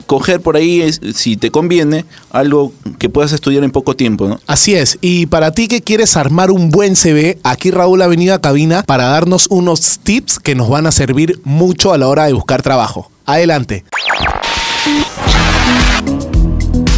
coger 0.06 0.40
por 0.40 0.56
ahí, 0.56 0.90
si 1.14 1.36
te 1.36 1.50
conviene, 1.50 2.04
algo 2.30 2.72
que 2.98 3.08
puedas 3.08 3.32
estudiar 3.32 3.64
en 3.64 3.70
poco 3.70 3.94
tiempo, 3.94 4.28
¿no? 4.28 4.40
Así 4.46 4.74
es, 4.74 4.98
y 5.00 5.26
para 5.26 5.52
ti 5.52 5.68
que 5.68 5.82
quieres 5.82 6.16
armar 6.16 6.50
un 6.50 6.70
buen 6.70 6.96
CV, 6.96 7.38
aquí 7.42 7.70
Raúl 7.70 8.02
ha 8.02 8.06
venido 8.06 8.34
a 8.34 8.40
cabina 8.40 8.82
para 8.82 9.04
darnos 9.04 9.46
unos 9.50 10.00
tips 10.02 10.38
que 10.38 10.54
nos 10.54 10.68
van 10.68 10.86
a 10.86 10.92
servir 10.92 11.40
mucho 11.44 11.92
a 11.92 11.98
la 11.98 12.08
hora 12.08 12.24
de 12.24 12.32
buscar 12.32 12.62
trabajo. 12.62 13.10
Adelante. 13.26 13.84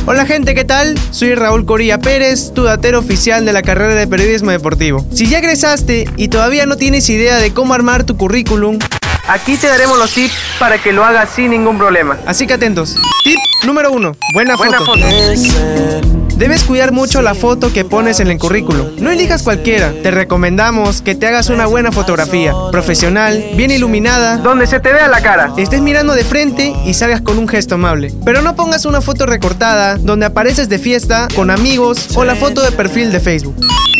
Hola 0.06 0.26
gente, 0.26 0.54
¿qué 0.54 0.64
tal? 0.64 0.98
Soy 1.12 1.34
Raúl 1.34 1.64
Corilla 1.64 1.98
Pérez, 1.98 2.52
tu 2.52 2.64
datero 2.64 2.98
oficial 2.98 3.46
de 3.46 3.54
la 3.54 3.62
carrera 3.62 3.94
de 3.94 4.06
periodismo 4.06 4.50
deportivo. 4.50 5.06
Si 5.10 5.26
ya 5.26 5.38
egresaste 5.38 6.08
y 6.18 6.28
todavía 6.28 6.66
no 6.66 6.76
tienes 6.76 7.08
idea 7.08 7.38
de 7.38 7.54
cómo 7.54 7.72
armar 7.72 8.04
tu 8.04 8.18
currículum, 8.18 8.78
Aquí 9.26 9.56
te 9.56 9.68
daremos 9.68 9.98
los 9.98 10.12
tips 10.12 10.34
para 10.58 10.82
que 10.82 10.92
lo 10.92 11.02
hagas 11.02 11.30
sin 11.30 11.50
ningún 11.50 11.78
problema. 11.78 12.18
Así 12.26 12.46
que 12.46 12.54
atentos. 12.54 12.96
Tip 13.24 13.38
número 13.64 13.90
uno. 13.90 14.14
Buena, 14.34 14.58
foto. 14.58 14.84
Debes 16.36 16.64
cuidar 16.64 16.92
mucho 16.92 17.22
la 17.22 17.34
foto 17.34 17.72
que 17.72 17.86
pones 17.86 18.20
en 18.20 18.28
el 18.28 18.38
currículum. 18.38 18.96
No 18.98 19.10
elijas 19.10 19.42
cualquiera. 19.42 19.94
Te 20.02 20.10
recomendamos 20.10 21.00
que 21.00 21.14
te 21.14 21.26
hagas 21.26 21.48
una 21.48 21.64
buena 21.64 21.90
fotografía, 21.90 22.52
profesional, 22.70 23.42
bien 23.54 23.70
iluminada, 23.70 24.36
donde 24.36 24.66
se 24.66 24.78
te 24.80 24.92
vea 24.92 25.08
la 25.08 25.22
cara. 25.22 25.54
Estés 25.56 25.80
mirando 25.80 26.12
de 26.14 26.24
frente 26.24 26.74
y 26.84 26.92
salgas 26.92 27.22
con 27.22 27.38
un 27.38 27.48
gesto 27.48 27.76
amable. 27.76 28.12
Pero 28.26 28.42
no 28.42 28.56
pongas 28.56 28.84
una 28.84 29.00
foto 29.00 29.24
recortada 29.24 29.96
donde 29.96 30.26
apareces 30.26 30.68
de 30.68 30.78
fiesta, 30.78 31.28
con 31.34 31.50
amigos 31.50 32.08
o 32.14 32.24
la 32.24 32.34
foto 32.34 32.62
de 32.62 32.72
perfil 32.72 33.10
de 33.10 33.20
Facebook. 33.20 33.56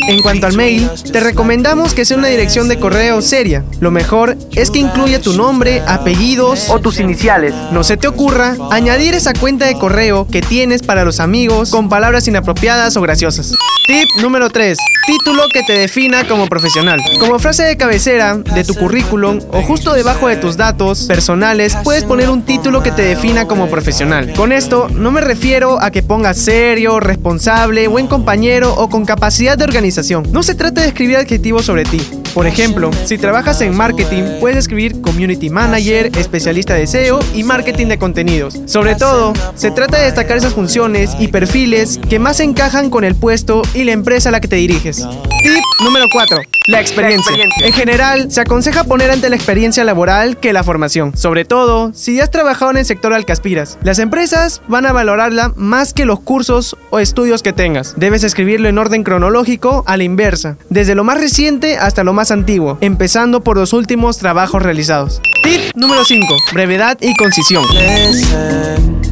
En 0.06 0.20
cuanto 0.20 0.46
al 0.46 0.54
mail, 0.54 0.90
te 1.12 1.20
recomendamos 1.20 1.94
que 1.94 2.04
sea 2.04 2.18
una 2.18 2.28
dirección 2.28 2.68
de 2.68 2.78
correo 2.78 3.22
seria. 3.22 3.64
Lo 3.80 3.90
mejor 3.90 4.36
es 4.54 4.70
que 4.70 4.78
incluya 4.78 5.13
tu 5.18 5.34
nombre, 5.34 5.82
apellidos 5.86 6.70
o 6.70 6.78
tus 6.80 7.00
iniciales. 7.00 7.54
No 7.72 7.84
se 7.84 7.96
te 7.96 8.08
ocurra 8.08 8.56
añadir 8.70 9.14
esa 9.14 9.32
cuenta 9.32 9.66
de 9.66 9.74
correo 9.78 10.26
que 10.26 10.40
tienes 10.40 10.82
para 10.82 11.04
los 11.04 11.20
amigos 11.20 11.70
con 11.70 11.88
palabras 11.88 12.26
inapropiadas 12.28 12.96
o 12.96 13.00
graciosas. 13.00 13.52
Tip 13.86 14.08
número 14.22 14.48
3. 14.48 14.78
Título 15.06 15.42
que 15.52 15.62
te 15.62 15.74
defina 15.74 16.26
como 16.26 16.48
profesional. 16.48 17.00
Como 17.20 17.38
frase 17.38 17.64
de 17.64 17.76
cabecera 17.76 18.36
de 18.36 18.64
tu 18.64 18.74
currículum 18.74 19.40
o 19.52 19.62
justo 19.62 19.92
debajo 19.92 20.28
de 20.28 20.36
tus 20.36 20.56
datos 20.56 21.04
personales, 21.04 21.76
puedes 21.84 22.04
poner 22.04 22.30
un 22.30 22.42
título 22.42 22.82
que 22.82 22.90
te 22.90 23.02
defina 23.02 23.46
como 23.46 23.68
profesional. 23.68 24.32
Con 24.32 24.52
esto 24.52 24.88
no 24.88 25.10
me 25.10 25.20
refiero 25.20 25.82
a 25.82 25.90
que 25.90 26.02
pongas 26.02 26.38
serio, 26.38 27.00
responsable, 27.00 27.86
buen 27.88 28.06
compañero 28.06 28.74
o 28.74 28.88
con 28.88 29.04
capacidad 29.04 29.58
de 29.58 29.64
organización. 29.64 30.26
No 30.32 30.42
se 30.42 30.54
trata 30.54 30.80
de 30.80 30.88
escribir 30.88 31.18
adjetivos 31.18 31.66
sobre 31.66 31.84
ti. 31.84 32.00
Por 32.34 32.48
ejemplo, 32.48 32.90
si 33.04 33.16
trabajas 33.16 33.60
en 33.60 33.76
marketing, 33.76 34.40
puedes 34.40 34.58
escribir 34.58 35.00
community 35.00 35.50
manager, 35.50 36.10
especialista 36.18 36.74
de 36.74 36.88
SEO 36.88 37.20
y 37.32 37.44
marketing 37.44 37.86
de 37.86 37.98
contenidos. 37.98 38.58
Sobre 38.66 38.96
todo, 38.96 39.32
se 39.54 39.70
trata 39.70 39.98
de 39.98 40.06
destacar 40.06 40.36
esas 40.36 40.52
funciones 40.52 41.12
y 41.20 41.28
perfiles 41.28 42.00
que 42.10 42.18
más 42.18 42.40
encajan 42.40 42.90
con 42.90 43.04
el 43.04 43.14
puesto 43.14 43.62
y 43.72 43.84
la 43.84 43.92
empresa 43.92 44.30
a 44.30 44.32
la 44.32 44.40
que 44.40 44.48
te 44.48 44.56
diriges. 44.56 44.96
Tip 45.44 45.62
número 45.84 46.06
4. 46.10 46.38
La 46.66 46.80
experiencia. 46.80 47.36
En 47.60 47.72
general, 47.74 48.30
se 48.30 48.40
aconseja 48.40 48.84
poner 48.84 49.10
ante 49.10 49.28
la 49.28 49.36
experiencia 49.36 49.84
laboral 49.84 50.38
que 50.38 50.54
la 50.54 50.64
formación, 50.64 51.14
sobre 51.14 51.44
todo 51.44 51.92
si 51.92 52.16
ya 52.16 52.22
has 52.24 52.30
trabajado 52.30 52.70
en 52.70 52.78
el 52.78 52.86
sector 52.86 53.12
al 53.12 53.26
que 53.26 53.32
aspiras. 53.32 53.76
Las 53.82 53.98
empresas 53.98 54.62
van 54.66 54.86
a 54.86 54.92
valorarla 54.92 55.52
más 55.56 55.92
que 55.92 56.06
los 56.06 56.20
cursos 56.20 56.74
o 56.88 57.00
estudios 57.00 57.42
que 57.42 57.52
tengas. 57.52 57.94
Debes 57.98 58.24
escribirlo 58.24 58.70
en 58.70 58.78
orden 58.78 59.04
cronológico 59.04 59.84
a 59.86 59.98
la 59.98 60.04
inversa, 60.04 60.56
desde 60.70 60.94
lo 60.94 61.04
más 61.04 61.20
reciente 61.20 61.76
hasta 61.76 62.02
lo 62.02 62.14
más 62.14 62.23
antiguo, 62.30 62.78
empezando 62.80 63.42
por 63.42 63.56
los 63.56 63.72
últimos 63.72 64.18
trabajos 64.18 64.62
realizados. 64.62 65.20
Tip 65.42 65.74
número 65.74 66.04
5. 66.04 66.26
Brevedad 66.52 66.98
y 67.00 67.14
concisión. 67.16 67.64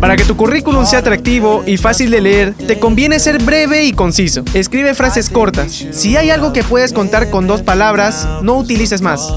Para 0.00 0.16
que 0.16 0.24
tu 0.24 0.36
currículum 0.36 0.84
sea 0.84 0.98
atractivo 0.98 1.62
y 1.66 1.76
fácil 1.76 2.10
de 2.10 2.20
leer, 2.20 2.54
te 2.54 2.78
conviene 2.78 3.20
ser 3.20 3.40
breve 3.42 3.84
y 3.84 3.92
conciso. 3.92 4.42
Escribe 4.52 4.94
frases 4.94 5.30
cortas. 5.30 5.84
Si 5.92 6.16
hay 6.16 6.30
algo 6.30 6.52
que 6.52 6.64
puedes 6.64 6.92
contar 6.92 7.30
con 7.30 7.46
dos 7.46 7.62
palabras, 7.62 8.26
no 8.42 8.56
utilices 8.56 9.00
más. 9.00 9.32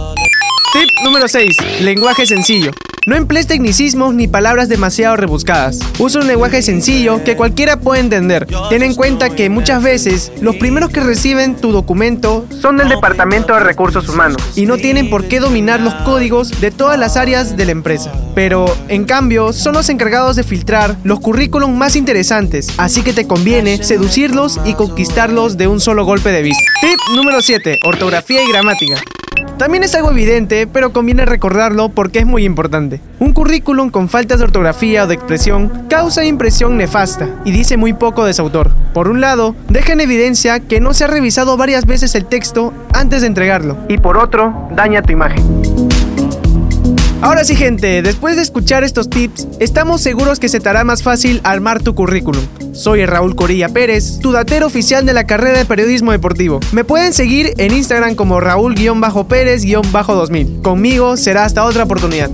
Tip 0.75 0.89
número 1.05 1.29
6. 1.29 1.55
Lenguaje 1.83 2.25
sencillo. 2.25 2.73
No 3.07 3.15
emplees 3.15 3.47
tecnicismos 3.47 4.13
ni 4.13 4.27
palabras 4.27 4.67
demasiado 4.67 5.15
rebuscadas. 5.15 5.79
Usa 5.99 6.19
un 6.19 6.27
lenguaje 6.27 6.61
sencillo 6.61 7.23
que 7.23 7.37
cualquiera 7.37 7.79
puede 7.79 8.01
entender. 8.01 8.45
Ten 8.69 8.83
en 8.83 8.93
cuenta 8.93 9.29
que 9.29 9.49
muchas 9.49 9.81
veces 9.81 10.33
los 10.41 10.57
primeros 10.57 10.89
que 10.89 10.99
reciben 10.99 11.55
tu 11.55 11.71
documento 11.71 12.45
son 12.49 12.75
del 12.75 12.89
Departamento 12.89 13.53
de 13.53 13.61
Recursos 13.61 14.09
Humanos 14.09 14.35
y 14.57 14.65
no 14.65 14.75
tienen 14.75 15.09
por 15.09 15.29
qué 15.29 15.39
dominar 15.39 15.79
los 15.79 15.93
códigos 16.03 16.59
de 16.59 16.71
todas 16.71 16.99
las 16.99 17.15
áreas 17.15 17.55
de 17.55 17.63
la 17.63 17.71
empresa. 17.71 18.11
Pero, 18.35 18.65
en 18.89 19.05
cambio, 19.05 19.53
son 19.53 19.75
los 19.75 19.87
encargados 19.87 20.35
de 20.35 20.43
filtrar 20.43 20.97
los 21.05 21.21
currículum 21.21 21.73
más 21.73 21.95
interesantes, 21.95 22.67
así 22.75 23.01
que 23.01 23.13
te 23.13 23.27
conviene 23.27 23.81
seducirlos 23.81 24.59
y 24.65 24.73
conquistarlos 24.73 25.55
de 25.55 25.69
un 25.69 25.79
solo 25.79 26.03
golpe 26.03 26.33
de 26.33 26.41
vista. 26.41 26.65
Tip 26.81 26.99
número 27.15 27.41
7. 27.41 27.79
Ortografía 27.85 28.43
y 28.43 28.49
gramática. 28.49 29.01
También 29.57 29.83
es 29.83 29.95
algo 29.95 30.11
evidente, 30.11 30.67
pero 30.67 30.91
conviene 30.91 31.25
recordarlo 31.25 31.89
porque 31.89 32.19
es 32.19 32.25
muy 32.25 32.43
importante. 32.43 32.99
Un 33.19 33.33
currículum 33.33 33.89
con 33.89 34.09
faltas 34.09 34.39
de 34.39 34.45
ortografía 34.45 35.03
o 35.03 35.07
de 35.07 35.15
expresión 35.15 35.85
causa 35.89 36.25
impresión 36.25 36.77
nefasta 36.77 37.29
y 37.45 37.51
dice 37.51 37.77
muy 37.77 37.93
poco 37.93 38.25
de 38.25 38.33
su 38.33 38.41
autor. 38.41 38.71
Por 38.93 39.07
un 39.07 39.21
lado, 39.21 39.55
deja 39.69 39.93
en 39.93 40.01
evidencia 40.01 40.59
que 40.59 40.81
no 40.81 40.93
se 40.93 41.05
ha 41.05 41.07
revisado 41.07 41.57
varias 41.57 41.85
veces 41.85 42.15
el 42.15 42.25
texto 42.25 42.73
antes 42.93 43.21
de 43.21 43.27
entregarlo. 43.27 43.77
Y 43.87 43.97
por 43.97 44.17
otro, 44.17 44.67
daña 44.71 45.01
tu 45.01 45.13
imagen. 45.13 45.43
Ahora 47.21 47.43
sí, 47.43 47.55
gente, 47.55 48.01
después 48.01 48.35
de 48.35 48.41
escuchar 48.41 48.83
estos 48.83 49.09
tips, 49.09 49.47
estamos 49.59 50.01
seguros 50.01 50.39
que 50.39 50.49
se 50.49 50.59
te 50.59 50.69
hará 50.69 50.83
más 50.83 51.01
fácil 51.01 51.39
armar 51.43 51.81
tu 51.81 51.95
currículum. 51.95 52.43
Soy 52.73 53.05
Raúl 53.05 53.35
Corilla 53.35 53.69
Pérez, 53.69 54.19
tu 54.19 54.31
datero 54.31 54.67
oficial 54.67 55.05
de 55.05 55.13
la 55.13 55.25
carrera 55.25 55.57
de 55.57 55.65
periodismo 55.65 56.11
deportivo. 56.11 56.59
Me 56.71 56.83
pueden 56.83 57.13
seguir 57.13 57.53
en 57.57 57.73
Instagram 57.73 58.15
como 58.15 58.41
Raúl-Pérez-2000. 58.41 60.61
Conmigo 60.61 61.17
será 61.17 61.45
hasta 61.45 61.63
otra 61.63 61.85
oportunidad. 61.85 62.29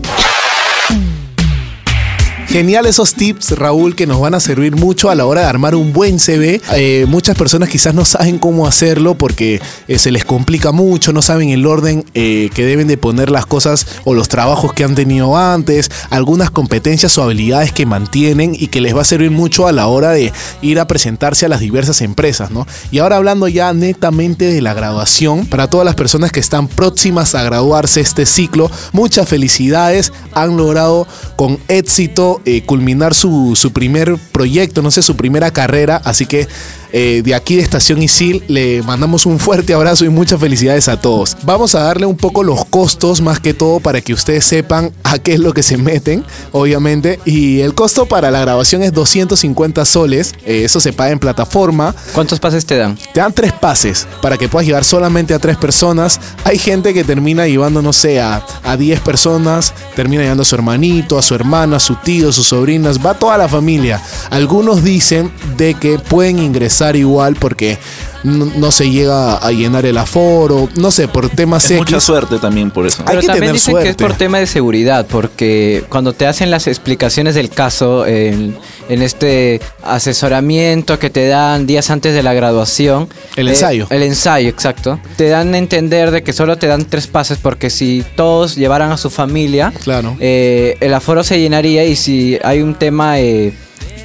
Genial 2.51 2.85
esos 2.85 3.13
tips, 3.13 3.51
Raúl, 3.51 3.95
que 3.95 4.05
nos 4.05 4.19
van 4.19 4.35
a 4.35 4.41
servir 4.41 4.75
mucho 4.75 5.09
a 5.09 5.15
la 5.15 5.25
hora 5.25 5.39
de 5.39 5.47
armar 5.47 5.73
un 5.73 5.93
buen 5.93 6.19
CV. 6.19 6.59
Eh, 6.75 7.05
muchas 7.07 7.37
personas 7.37 7.69
quizás 7.69 7.95
no 7.95 8.03
saben 8.03 8.39
cómo 8.39 8.67
hacerlo 8.67 9.15
porque 9.15 9.61
eh, 9.87 9.97
se 9.97 10.11
les 10.11 10.25
complica 10.25 10.73
mucho, 10.73 11.13
no 11.13 11.21
saben 11.21 11.47
el 11.47 11.65
orden 11.65 12.03
eh, 12.13 12.49
que 12.53 12.65
deben 12.65 12.89
de 12.89 12.97
poner 12.97 13.29
las 13.29 13.45
cosas 13.45 13.87
o 14.03 14.13
los 14.13 14.27
trabajos 14.27 14.73
que 14.73 14.83
han 14.83 14.95
tenido 14.95 15.37
antes, 15.37 15.89
algunas 16.09 16.51
competencias 16.51 17.17
o 17.17 17.23
habilidades 17.23 17.71
que 17.71 17.85
mantienen 17.85 18.53
y 18.53 18.67
que 18.67 18.81
les 18.81 18.93
va 18.93 19.03
a 19.03 19.05
servir 19.05 19.31
mucho 19.31 19.65
a 19.65 19.71
la 19.71 19.87
hora 19.87 20.09
de 20.11 20.33
ir 20.61 20.81
a 20.81 20.87
presentarse 20.87 21.45
a 21.45 21.49
las 21.49 21.61
diversas 21.61 22.01
empresas, 22.01 22.51
¿no? 22.51 22.67
Y 22.91 22.99
ahora 22.99 23.15
hablando 23.15 23.47
ya 23.47 23.71
netamente 23.71 24.51
de 24.51 24.61
la 24.61 24.73
graduación, 24.73 25.45
para 25.45 25.69
todas 25.69 25.85
las 25.85 25.95
personas 25.95 26.33
que 26.33 26.41
están 26.41 26.67
próximas 26.67 27.33
a 27.33 27.43
graduarse 27.43 28.01
este 28.01 28.25
ciclo, 28.25 28.69
muchas 28.91 29.29
felicidades, 29.29 30.11
han 30.33 30.57
logrado 30.57 31.07
con 31.37 31.57
éxito 31.69 32.40
eh, 32.45 32.63
culminar 32.63 33.13
su, 33.13 33.55
su, 33.55 33.71
primer 33.71 34.17
proyecto, 34.31 34.81
no 34.81 34.91
sé, 34.91 35.01
su 35.01 35.15
primera 35.15 35.51
carrera. 35.51 36.01
Así 36.03 36.25
que 36.25 36.47
eh, 36.93 37.21
de 37.23 37.35
aquí 37.35 37.55
de 37.55 37.61
Estación 37.61 38.01
Isil 38.01 38.43
le 38.47 38.81
mandamos 38.83 39.25
un 39.25 39.39
fuerte 39.39 39.73
abrazo 39.73 40.05
y 40.05 40.09
muchas 40.09 40.39
felicidades 40.39 40.87
a 40.87 40.99
todos. 40.99 41.37
Vamos 41.43 41.75
a 41.75 41.83
darle 41.83 42.05
un 42.05 42.17
poco 42.17 42.43
los 42.43 42.65
costos 42.65 43.21
más 43.21 43.39
que 43.39 43.53
todo 43.53 43.79
para 43.79 44.01
que 44.01 44.13
ustedes 44.13 44.45
sepan 44.45 44.91
a 45.03 45.17
qué 45.19 45.33
es 45.33 45.39
lo 45.39 45.53
que 45.53 45.63
se 45.63 45.77
meten, 45.77 46.25
obviamente. 46.51 47.19
Y 47.25 47.61
el 47.61 47.73
costo 47.73 48.05
para 48.05 48.31
la 48.31 48.41
grabación 48.41 48.83
es 48.83 48.93
250 48.93 49.85
soles. 49.85 50.33
Eh, 50.45 50.63
eso 50.65 50.79
se 50.79 50.91
paga 50.93 51.11
en 51.11 51.19
plataforma. 51.19 51.95
¿Cuántos 52.13 52.39
pases 52.39 52.65
te 52.65 52.77
dan? 52.77 52.97
Te 53.13 53.19
dan 53.19 53.33
tres 53.33 53.53
pases 53.53 54.07
para 54.21 54.37
que 54.37 54.49
puedas 54.49 54.67
llevar 54.67 54.83
solamente 54.83 55.33
a 55.33 55.39
tres 55.39 55.57
personas. 55.57 56.19
Hay 56.43 56.57
gente 56.57 56.93
que 56.93 57.03
termina 57.03 57.47
llevando, 57.47 57.81
no 57.81 57.93
sé, 57.93 58.19
a, 58.19 58.45
a 58.63 58.77
10 58.77 58.99
personas, 59.01 59.73
termina 59.95 60.23
llevando 60.23 60.41
a 60.43 60.45
su 60.45 60.55
hermanito, 60.55 61.17
a 61.17 61.21
su 61.21 61.35
hermano, 61.35 61.75
a 61.75 61.79
su 61.79 61.95
tío, 61.95 62.31
sus 62.31 62.47
sobrinas, 62.47 62.99
va 63.03 63.13
toda 63.13 63.37
la 63.37 63.47
familia. 63.47 64.01
Algunos 64.29 64.83
dicen 64.83 65.31
de 65.57 65.73
que 65.75 65.97
pueden 65.97 66.39
ingresar 66.39 66.80
igual 66.95 67.35
porque 67.35 67.77
no, 68.23 68.45
no, 68.55 68.71
se 68.71 68.89
llega 68.91 69.37
a 69.37 69.51
llenar 69.51 69.85
el 69.85 69.97
aforo, 69.97 70.69
no 70.75 70.91
sé, 70.91 71.07
por 71.07 71.29
temas 71.29 71.69
es 71.71 71.77
mucha 71.79 71.99
suerte 71.99 72.37
también 72.39 72.69
por 72.71 72.85
eso. 72.85 73.03
Pero 73.05 73.19
Hay 73.19 73.21
que 73.21 73.27
también 73.27 73.41
tener 73.41 73.53
dicen 73.53 73.71
suerte. 73.71 73.83
que 73.85 73.89
es 73.91 73.95
por 73.95 74.17
tema 74.17 74.37
de 74.39 74.45
seguridad, 74.47 75.07
porque 75.09 75.83
cuando 75.89 76.13
te 76.13 76.27
hacen 76.27 76.51
las 76.51 76.67
explicaciones 76.67 77.33
del 77.35 77.49
caso 77.49 78.05
en, 78.05 78.55
en 78.89 79.01
este 79.01 79.59
asesoramiento 79.83 80.99
que 80.99 81.09
te 81.09 81.27
dan 81.27 81.65
días 81.67 81.89
antes 81.89 82.13
de 82.13 82.21
la 82.23 82.33
graduación, 82.33 83.07
El 83.35 83.47
eh, 83.47 83.51
ensayo. 83.51 83.87
el 83.89 84.03
ensayo, 84.03 84.49
exacto, 84.49 84.99
te 85.15 85.29
dan 85.29 85.53
a 85.53 85.57
entender 85.57 86.11
de 86.11 86.21
que 86.23 86.33
solo 86.33 86.57
te 86.57 86.67
dan 86.67 86.85
tres 86.85 87.07
pases 87.07 87.37
porque 87.37 87.69
si 87.69 88.03
todos 88.15 88.55
llevaran 88.55 88.91
a 88.91 88.97
su 88.97 89.09
familia, 89.09 89.73
Claro. 89.83 90.15
eh, 90.19 90.77
el 90.79 90.93
aforo 90.93 91.23
se 91.23 91.39
llenaría 91.39 91.85
y 91.85 91.95
si 91.95 92.37
hay 92.43 92.61
un 92.61 92.75
tema 92.75 93.19
eh, 93.19 93.53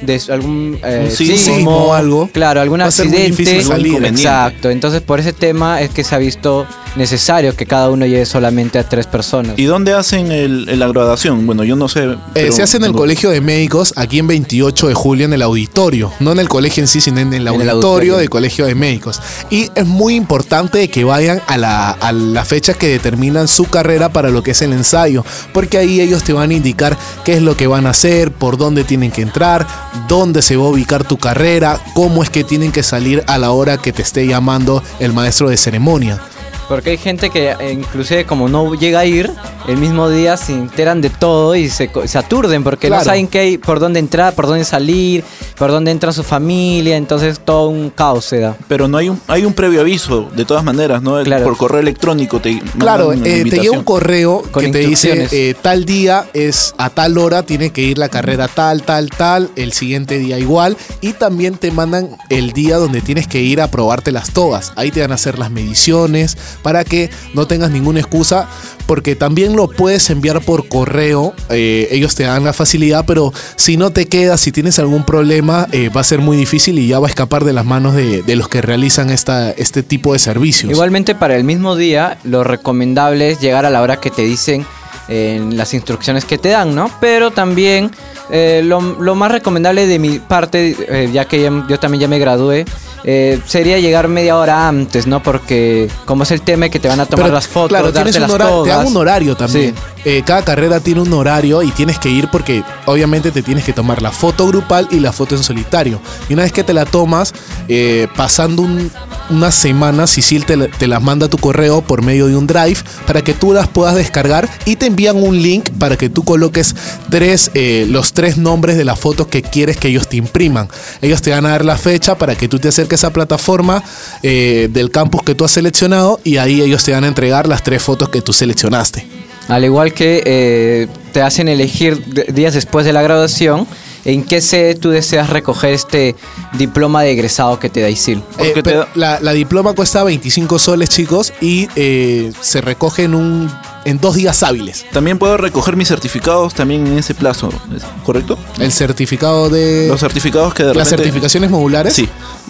de 0.01 0.21
algún 0.29 0.79
eh, 0.83 1.09
sismo 1.13 1.37
sismo 1.37 1.77
o 1.87 1.93
algo, 1.93 2.29
claro, 2.31 2.61
algún 2.61 2.79
va 2.79 2.85
a 2.85 2.91
ser 2.91 3.07
muy 3.07 3.15
accidente, 3.17 3.43
difícil 3.43 3.63
salir. 3.63 4.05
exacto. 4.05 4.69
Entonces 4.69 5.01
por 5.01 5.19
ese 5.19 5.33
tema 5.33 5.81
es 5.81 5.89
que 5.89 6.03
se 6.03 6.15
ha 6.15 6.17
visto 6.17 6.65
necesario 6.95 7.55
que 7.55 7.65
cada 7.65 7.89
uno 7.89 8.05
lleve 8.05 8.25
solamente 8.25 8.79
a 8.79 8.87
tres 8.87 9.05
personas. 9.07 9.53
¿Y 9.57 9.65
dónde 9.65 9.93
hacen 9.93 10.31
el, 10.31 10.67
el- 10.69 10.79
la 10.79 10.87
graduación? 10.87 11.45
Bueno, 11.45 11.63
yo 11.63 11.75
no 11.75 11.87
sé. 11.89 12.03
Eh, 12.05 12.17
pero 12.33 12.51
se 12.53 12.63
hace 12.63 12.77
en 12.77 12.85
el 12.85 12.93
Colegio 12.93 13.29
de 13.29 13.41
Médicos, 13.41 13.93
aquí 13.95 14.19
en 14.19 14.27
28 14.27 14.87
de 14.87 14.93
julio, 14.93 15.25
en 15.25 15.33
el 15.33 15.41
auditorio. 15.41 16.11
No 16.19 16.31
en 16.31 16.39
el 16.39 16.49
colegio 16.49 16.81
en 16.81 16.87
sí, 16.87 17.01
sino 17.01 17.19
en 17.19 17.33
el 17.33 17.47
auditorio. 17.47 18.17
del 18.17 18.29
Colegio 18.29 18.65
de 18.65 18.75
Médicos. 18.75 19.19
Y 19.49 19.69
es 19.75 19.85
muy 19.85 20.15
importante 20.15 20.87
que 20.89 21.03
vayan 21.03 21.41
a 21.47 21.57
la, 21.57 21.91
a 21.91 22.11
la 22.11 22.45
fecha 22.45 22.73
que 22.73 22.87
determinan 22.87 23.47
su 23.47 23.65
carrera 23.65 24.09
para 24.09 24.29
lo 24.29 24.43
que 24.43 24.51
es 24.51 24.61
el 24.61 24.73
ensayo. 24.73 25.23
Porque 25.53 25.77
ahí 25.77 26.01
ellos 26.01 26.23
te 26.23 26.33
van 26.33 26.51
a 26.51 26.53
indicar 26.53 26.97
qué 27.23 27.33
es 27.33 27.41
lo 27.41 27.55
que 27.57 27.67
van 27.67 27.85
a 27.87 27.91
hacer, 27.91 28.31
por 28.31 28.57
dónde 28.57 28.83
tienen 28.83 29.11
que 29.11 29.21
entrar, 29.21 29.65
dónde 30.07 30.41
se 30.41 30.55
va 30.57 30.65
a 30.65 30.69
ubicar 30.69 31.03
tu 31.03 31.17
carrera, 31.17 31.79
cómo 31.93 32.23
es 32.23 32.29
que 32.29 32.43
tienen 32.43 32.71
que 32.71 32.83
salir 32.83 33.23
a 33.27 33.37
la 33.37 33.51
hora 33.51 33.77
que 33.77 33.91
te 33.93 34.01
esté 34.01 34.25
llamando 34.27 34.83
el 34.99 35.13
maestro 35.13 35.49
de 35.49 35.57
ceremonia. 35.57 36.19
Porque 36.67 36.91
hay 36.91 36.97
gente 36.97 37.29
que 37.29 37.51
eh, 37.51 37.71
inclusive 37.71 38.25
como 38.25 38.49
no 38.49 38.73
llega 38.75 38.99
a 38.99 39.05
ir, 39.05 39.31
el 39.67 39.77
mismo 39.77 40.09
día 40.09 40.35
se 40.37 40.53
enteran 40.53 41.01
de 41.01 41.09
todo 41.09 41.55
y 41.55 41.69
se, 41.69 41.87
co- 41.89 42.07
se 42.07 42.17
aturden 42.17 42.63
porque 42.63 42.87
Claro. 42.87 43.01
no 43.01 43.05
saben 43.05 43.27
qué 43.27 43.39
hay, 43.39 43.57
por 43.57 43.79
dónde 43.79 43.99
entrar, 43.99 44.33
por 44.35 44.47
dónde 44.47 44.65
salir, 44.65 45.23
por 45.57 45.71
dónde 45.71 45.91
entra 45.91 46.11
su 46.11 46.23
familia, 46.23 46.97
entonces 46.97 47.39
todo 47.39 47.69
un 47.69 47.89
caos 47.89 48.25
se 48.25 48.39
da. 48.39 48.55
Pero 48.67 48.87
no 48.87 48.97
hay 48.97 49.09
un, 49.09 49.19
hay 49.27 49.45
un 49.45 49.53
previo 49.53 49.81
aviso, 49.81 50.29
de 50.35 50.43
todas 50.45 50.63
maneras, 50.63 51.01
¿no? 51.01 51.21
Claro. 51.23 51.45
Por 51.45 51.57
correo 51.57 51.79
electrónico 51.79 52.39
te 52.41 52.51
mandan 52.53 52.79
Claro, 52.79 53.07
una 53.09 53.25
eh, 53.27 53.43
te 53.49 53.59
llega 53.59 53.71
un 53.77 53.83
correo 53.83 54.43
Con 54.51 54.63
que 54.65 54.71
te 54.71 54.79
dice 54.79 55.27
eh, 55.31 55.55
tal 55.61 55.85
día 55.85 56.25
es 56.33 56.73
a 56.77 56.89
tal 56.89 57.17
hora, 57.17 57.43
tiene 57.43 57.69
que 57.71 57.81
ir 57.81 57.97
la 57.97 58.09
carrera 58.09 58.47
tal, 58.47 58.83
tal, 58.83 59.09
tal, 59.09 59.49
el 59.55 59.71
siguiente 59.73 60.17
día 60.19 60.37
igual 60.37 60.75
y 61.01 61.13
también 61.13 61.55
te 61.57 61.71
mandan 61.71 62.09
el 62.29 62.51
día 62.51 62.77
donde 62.77 63.01
tienes 63.01 63.27
que 63.27 63.41
ir 63.41 63.61
a 63.61 63.69
probarte 63.71 64.11
las 64.11 64.31
togas. 64.31 64.73
Ahí 64.75 64.91
te 64.91 65.01
van 65.01 65.11
a 65.11 65.15
hacer 65.15 65.39
las 65.39 65.49
mediciones 65.51 66.37
para 66.61 66.83
que 66.83 67.09
no 67.33 67.47
tengas 67.47 67.71
ninguna 67.71 67.99
excusa 67.99 68.47
porque 68.87 69.15
también 69.15 69.55
lo 69.55 69.67
puedes 69.67 70.09
enviar 70.09 70.41
por 70.41 70.67
correo, 70.67 71.33
eh, 71.49 71.89
ellos 71.91 72.15
te 72.15 72.23
dan 72.23 72.45
la 72.45 72.53
facilidad, 72.53 73.03
pero 73.05 73.33
si 73.57 73.77
no 73.77 73.91
te 73.91 74.07
quedas, 74.07 74.39
si 74.39 74.51
tienes 74.51 74.79
algún 74.79 75.03
problema, 75.03 75.67
eh, 75.73 75.89
va 75.89 76.01
a 76.01 76.05
ser 76.05 76.19
muy 76.19 76.37
difícil 76.37 76.79
y 76.79 76.87
ya 76.87 76.99
va 76.99 77.07
a 77.07 77.09
escapar 77.09 77.43
de 77.43 77.53
las 77.53 77.65
manos 77.65 77.93
de, 77.93 78.23
los 78.37 78.47
que 78.47 78.61
realizan 78.61 79.09
esta, 79.09 79.51
este 79.51 79.83
tipo 79.83 80.13
de 80.13 80.19
servicios. 80.19 80.71
Igualmente 80.71 81.15
para 81.15 81.35
el 81.35 81.43
mismo 81.43 81.75
día, 81.75 82.17
lo 82.23 82.43
recomendable 82.43 83.31
es 83.31 83.41
llegar 83.41 83.65
a 83.65 83.69
la 83.69 83.81
hora 83.81 83.99
que 83.99 84.09
te 84.09 84.21
dicen 84.21 84.65
en 85.09 85.57
las 85.57 85.73
instrucciones 85.73 86.23
que 86.23 86.37
te 86.37 86.49
dan, 86.49 86.75
¿no? 86.75 86.89
Pero 87.01 87.31
también 87.31 87.91
eh, 88.29 88.61
lo, 88.63 88.81
más 89.15 89.31
recomendable 89.31 89.85
de 89.87 89.99
mi 89.99 90.19
parte, 90.19 91.09
ya 91.11 91.25
que 91.25 91.49
yo 91.67 91.79
también 91.79 92.01
ya 92.01 92.07
me 92.07 92.19
gradué, 92.19 92.65
eh, 93.09 93.39
sería 93.45 93.79
llegar 93.79 94.09
media 94.09 94.35
hora 94.37 94.67
antes, 94.67 95.07
¿no? 95.07 95.23
Porque 95.23 95.89
como 96.03 96.23
es 96.23 96.31
el 96.31 96.41
tema 96.41 96.67
que 96.67 96.77
te 96.77 96.89
van 96.89 96.99
a 96.99 97.05
tomar 97.05 97.27
Pero, 97.27 97.35
las 97.35 97.47
fotos, 97.47 97.69
Claro, 97.69 97.93
tienes 97.93 98.17
un 98.17 98.29
horario, 98.29 98.63
te 98.63 98.69
dan 98.69 98.85
un 98.85 98.97
horario 98.97 99.35
también. 99.37 99.73
Sí. 99.73 99.81
Eh, 100.03 100.23
cada 100.25 100.43
carrera 100.43 100.81
tiene 100.81 100.99
un 101.01 101.13
horario 101.13 101.63
y 101.63 101.71
tienes 101.71 101.99
que 101.99 102.09
ir 102.09 102.27
porque 102.29 102.63
obviamente 102.85 103.31
te 103.31 103.41
tienes 103.41 103.63
que 103.63 103.71
tomar 103.71 104.01
la 104.01 104.11
foto 104.11 104.45
grupal 104.47 104.89
y 104.91 104.99
la 104.99 105.13
foto 105.13 105.35
en 105.35 105.43
solitario. 105.43 106.01
Y 106.27 106.33
una 106.33 106.43
vez 106.43 106.51
que 106.51 106.65
te 106.65 106.73
la 106.73 106.83
tomas, 106.85 107.33
eh, 107.69 108.07
pasando 108.15 108.61
un- 108.61 108.91
unas 109.29 109.55
semanas, 109.55 110.11
Sisil 110.11 110.45
te, 110.45 110.57
te 110.57 110.87
las 110.87 111.01
manda 111.01 111.25
a 111.25 111.29
tu 111.29 111.37
correo 111.37 111.81
por 111.81 112.01
medio 112.01 112.27
de 112.27 112.35
un 112.35 112.47
drive 112.47 112.77
para 113.05 113.23
que 113.23 113.33
tú 113.33 113.53
las 113.53 113.67
puedas 113.67 113.95
descargar 113.95 114.49
y 114.65 114.75
te 114.75 114.85
envían 114.85 115.17
un 115.17 115.41
link 115.41 115.69
para 115.77 115.97
que 115.97 116.09
tú 116.09 116.23
coloques 116.23 116.75
tres, 117.09 117.51
eh, 117.53 117.85
los 117.89 118.13
tres 118.13 118.37
nombres 118.37 118.77
de 118.77 118.85
las 118.85 118.99
fotos 118.99 119.27
que 119.27 119.41
quieres 119.41 119.77
que 119.77 119.89
ellos 119.89 120.07
te 120.07 120.17
impriman. 120.17 120.67
Ellos 121.01 121.21
te 121.21 121.31
van 121.31 121.45
a 121.45 121.49
dar 121.49 121.65
la 121.65 121.77
fecha 121.77 122.17
para 122.17 122.35
que 122.35 122.47
tú 122.47 122.59
te 122.59 122.67
acerques 122.69 123.03
a 123.03 123.11
plataforma 123.11 123.83
eh, 124.23 124.69
del 124.71 124.91
campus 124.91 125.23
que 125.23 125.35
tú 125.35 125.45
has 125.45 125.51
seleccionado 125.51 126.19
y 126.23 126.37
ahí 126.37 126.61
ellos 126.61 126.83
te 126.83 126.91
van 126.91 127.03
a 127.03 127.07
entregar 127.07 127.47
las 127.47 127.63
tres 127.63 127.81
fotos 127.81 128.09
que 128.09 128.21
tú 128.21 128.33
seleccionaste. 128.33 129.05
Al 129.47 129.63
igual 129.63 129.93
que 129.93 130.23
eh, 130.25 130.87
te 131.13 131.21
hacen 131.21 131.47
elegir 131.47 132.03
días 132.33 132.53
después 132.53 132.85
de 132.85 132.91
la 132.91 133.01
graduación, 133.01 133.65
en 134.07 134.23
qué 134.23 134.41
sede 134.41 134.73
tú 134.73 134.89
deseas 134.89 135.29
recoger 135.29 135.73
este 135.73 136.15
diploma 136.57 137.03
de 137.03 137.11
egresado 137.11 137.59
que 137.59 137.69
te 137.69 137.81
da 137.81 137.89
ISIL. 137.89 138.23
Eh, 138.39 138.53
te 138.63 138.73
da- 138.73 138.87
la, 138.95 139.19
la 139.19 139.33
diploma 139.33 139.73
cuesta 139.73 140.03
25 140.03 140.57
soles, 140.57 140.89
chicos, 140.89 141.33
y 141.41 141.67
eh, 141.75 142.31
se 142.41 142.61
recoge 142.61 143.03
en, 143.03 143.13
un, 143.13 143.51
en 143.85 143.99
dos 143.99 144.15
días 144.15 144.41
hábiles. 144.43 144.85
También 144.93 145.19
puedo 145.19 145.37
recoger 145.37 145.75
mis 145.75 145.89
certificados 145.89 146.53
también 146.55 146.87
en 146.87 146.97
ese 146.97 147.13
plazo, 147.13 147.49
¿es 147.75 147.83
¿correcto? 148.05 148.37
El 148.59 148.71
certificado 148.71 149.49
de... 149.49 149.87
Los 149.89 149.99
certificados 149.99 150.53
que 150.53 150.63
de 150.63 150.73
¿Las 150.73 150.87
repente- 150.89 151.03
certificaciones 151.03 151.49
modulares? 151.51 151.93
Sí. 151.93 152.07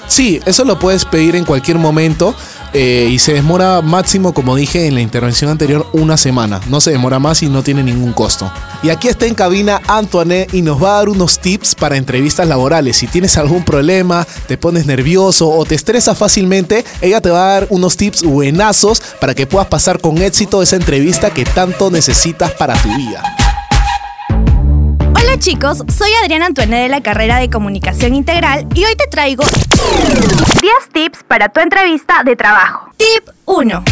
Sí, 0.07 0.39
eso 0.45 0.63
lo 0.63 0.79
puedes 0.79 1.03
pedir 1.03 1.35
en 1.35 1.43
cualquier 1.43 1.77
momento 1.79 2.33
eh, 2.73 3.09
y 3.11 3.19
se 3.19 3.33
demora 3.33 3.81
máximo, 3.81 4.33
como 4.33 4.55
dije 4.55 4.87
en 4.87 4.93
la 4.95 5.01
intervención 5.01 5.51
anterior, 5.51 5.85
una 5.91 6.15
semana. 6.15 6.61
No 6.69 6.79
se 6.79 6.91
demora 6.91 7.19
más 7.19 7.43
y 7.43 7.49
no 7.49 7.61
tiene 7.61 7.83
ningún 7.83 8.13
costo. 8.13 8.49
Y 8.84 8.89
aquí 8.89 9.07
está 9.07 9.25
en 9.25 9.34
cabina 9.34 9.81
Antoine 9.88 10.48
y 10.51 10.62
nos 10.62 10.81
va 10.81 10.91
a 10.91 10.98
dar 11.00 11.10
unos 11.10 11.39
tips 11.39 11.75
para 11.75 11.98
entrevistas 11.98 12.48
laborales. 12.48 12.98
Si 12.98 13.07
tienes 13.07 13.38
algún 13.38 13.63
problema, 13.63 14.25
te 14.48 14.57
pones 14.57 14.86
nervioso 14.86 15.50
o 15.50 15.65
te 15.65 15.75
estresas 15.75 16.17
fácilmente, 16.17 16.86
ella 17.01 17.19
te 17.19 17.31
va 17.31 17.50
a 17.50 17.53
dar 17.53 17.67
unos 17.69 17.98
tips 17.98 18.24
buenazos 18.24 19.01
para 19.19 19.34
que 19.34 19.48
puedas 19.48 19.67
pasar 19.67 20.00
con 20.00 20.19
éxito 20.19 20.62
esa 20.62 20.75
entrevista 20.75 21.31
que 21.31 21.43
tanto 21.43 21.89
necesitas 21.89 22.51
para 22.51 22.75
tu 22.75 22.89
vida. 22.96 23.24
Hola 25.15 25.39
chicos, 25.39 25.84
soy 25.96 26.12
Adriana 26.22 26.46
Antuene 26.46 26.84
de 26.84 26.89
la 26.89 27.01
carrera 27.01 27.39
de 27.39 27.50
Comunicación 27.50 28.13
Integral 28.13 28.67
y 28.75 28.86
hoy 28.86 28.96
te 28.96 29.07
traigo 29.07 29.43
10 29.43 30.71
tips 30.93 31.23
para 31.28 31.49
tu 31.49 31.60
entrevista 31.60 32.21
de 32.23 32.36
trabajo. 32.36 32.91
Tip 32.97 33.30
1. 33.45 33.84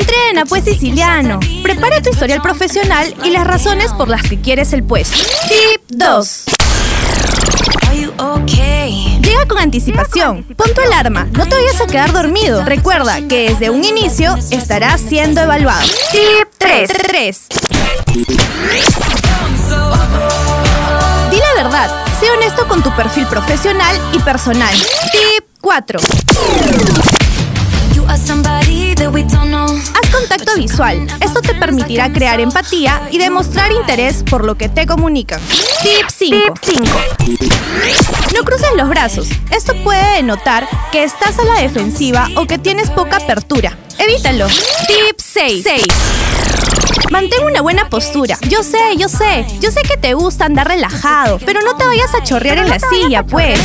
Entrena 0.00 0.46
pues 0.46 0.64
siciliano. 0.64 1.40
Prepara 1.62 2.00
tu 2.00 2.08
historial 2.08 2.40
profesional 2.40 3.14
y 3.22 3.30
las 3.30 3.46
razones 3.46 3.92
por 3.92 4.08
las 4.08 4.22
que 4.22 4.40
quieres 4.40 4.72
el 4.72 4.82
puesto. 4.82 5.14
Tip 5.48 5.82
2. 5.88 6.44
Llega 9.22 9.44
con 9.46 9.58
anticipación. 9.58 10.42
Pon 10.56 10.72
tu 10.74 10.80
alarma. 10.80 11.26
No 11.32 11.46
te 11.46 11.56
vayas 11.56 11.80
a 11.82 11.86
quedar 11.86 12.12
dormido. 12.12 12.64
Recuerda 12.64 13.20
que 13.28 13.50
desde 13.50 13.68
un 13.68 13.84
inicio 13.84 14.36
estarás 14.50 15.02
siendo 15.02 15.42
evaluado. 15.42 15.86
Tip 16.10 16.48
3. 16.56 16.90
3. 16.90 17.46
Di 21.30 21.36
la 21.36 21.62
verdad. 21.62 21.90
Sé 22.18 22.30
honesto 22.30 22.66
con 22.68 22.82
tu 22.82 22.90
perfil 22.96 23.26
profesional 23.26 23.94
y 24.14 24.18
personal. 24.20 24.74
Tip 25.12 25.44
4. 25.60 26.00
Haz 29.66 30.10
contacto 30.10 30.54
visual. 30.56 31.06
Esto 31.20 31.40
te 31.40 31.54
permitirá 31.54 32.12
crear 32.12 32.40
empatía 32.40 33.08
y 33.10 33.18
demostrar 33.18 33.70
interés 33.72 34.22
por 34.28 34.44
lo 34.44 34.56
que 34.56 34.68
te 34.68 34.86
comunican. 34.86 35.40
Tip 35.82 36.06
5. 36.10 36.36
No 38.34 38.44
cruces 38.44 38.70
los 38.76 38.88
brazos. 38.88 39.28
Esto 39.50 39.74
puede 39.84 40.16
denotar 40.16 40.66
que 40.90 41.04
estás 41.04 41.38
a 41.38 41.44
la 41.44 41.60
defensiva 41.60 42.28
o 42.36 42.46
que 42.46 42.58
tienes 42.58 42.90
poca 42.90 43.16
apertura. 43.16 43.76
Evítalo. 43.98 44.46
Tip 44.46 45.18
6. 45.18 45.62
Mantén 47.10 47.44
una 47.44 47.62
buena 47.62 47.88
postura. 47.88 48.36
Yo 48.48 48.62
sé, 48.62 48.96
yo 48.96 49.08
sé. 49.08 49.46
Yo 49.60 49.70
sé 49.70 49.80
que 49.82 49.96
te 49.96 50.14
gusta 50.14 50.44
andar 50.44 50.68
relajado, 50.68 51.38
pero 51.44 51.60
no 51.62 51.76
te 51.76 51.86
vayas 51.86 52.14
a 52.14 52.22
chorrear 52.22 52.58
en 52.58 52.68
la 52.68 52.78
silla, 52.78 53.24
pues. 53.24 53.58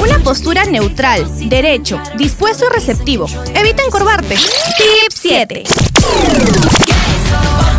Una 0.00 0.18
postura 0.20 0.64
neutral, 0.64 1.26
derecho, 1.48 2.00
dispuesto 2.16 2.66
y 2.66 2.74
receptivo. 2.74 3.26
Evita 3.54 3.82
encorvarte. 3.84 4.36
Tip 4.36 5.12
7. 5.12 5.64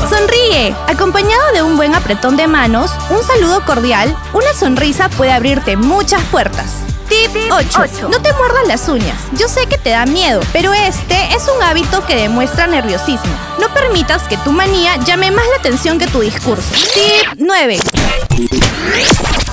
Sonríe. 0.10 0.76
Acompañado 0.88 1.54
de 1.54 1.63
un 1.63 1.78
buen 1.78 1.95
apretón 1.95 2.38
de 2.38 2.47
manos, 2.47 2.91
un 3.10 3.24
saludo 3.24 3.65
cordial, 3.65 4.15
una 4.34 4.54
sonrisa 4.54 5.10
puede 5.10 5.32
abrirte 5.32 5.78
muchas 5.78 6.21
puertas. 6.26 6.91
Tip 7.22 7.52
8. 7.52 8.10
No 8.10 8.20
te 8.20 8.34
muerdas 8.34 8.68
las 8.68 8.90
uñas. 8.90 9.16
Yo 9.34 9.48
sé 9.48 9.68
que 9.68 9.78
te 9.78 9.92
da 9.92 10.08
miedo, 10.08 10.42
pero 10.52 10.74
este 10.74 11.16
es 11.36 11.48
un 11.56 11.62
hábito 11.62 12.04
que 12.08 12.16
demuestra 12.16 12.66
nerviosismo. 12.66 13.32
No 13.60 13.72
permitas 13.76 14.24
que 14.24 14.38
tu 14.38 14.52
manía 14.52 14.98
llame 14.98 15.30
más 15.30 15.46
la 15.52 15.58
atención 15.58 16.00
que 16.00 16.08
tu 16.08 16.22
discurso. 16.22 16.74
Tip 16.74 17.38
9. 17.38 17.78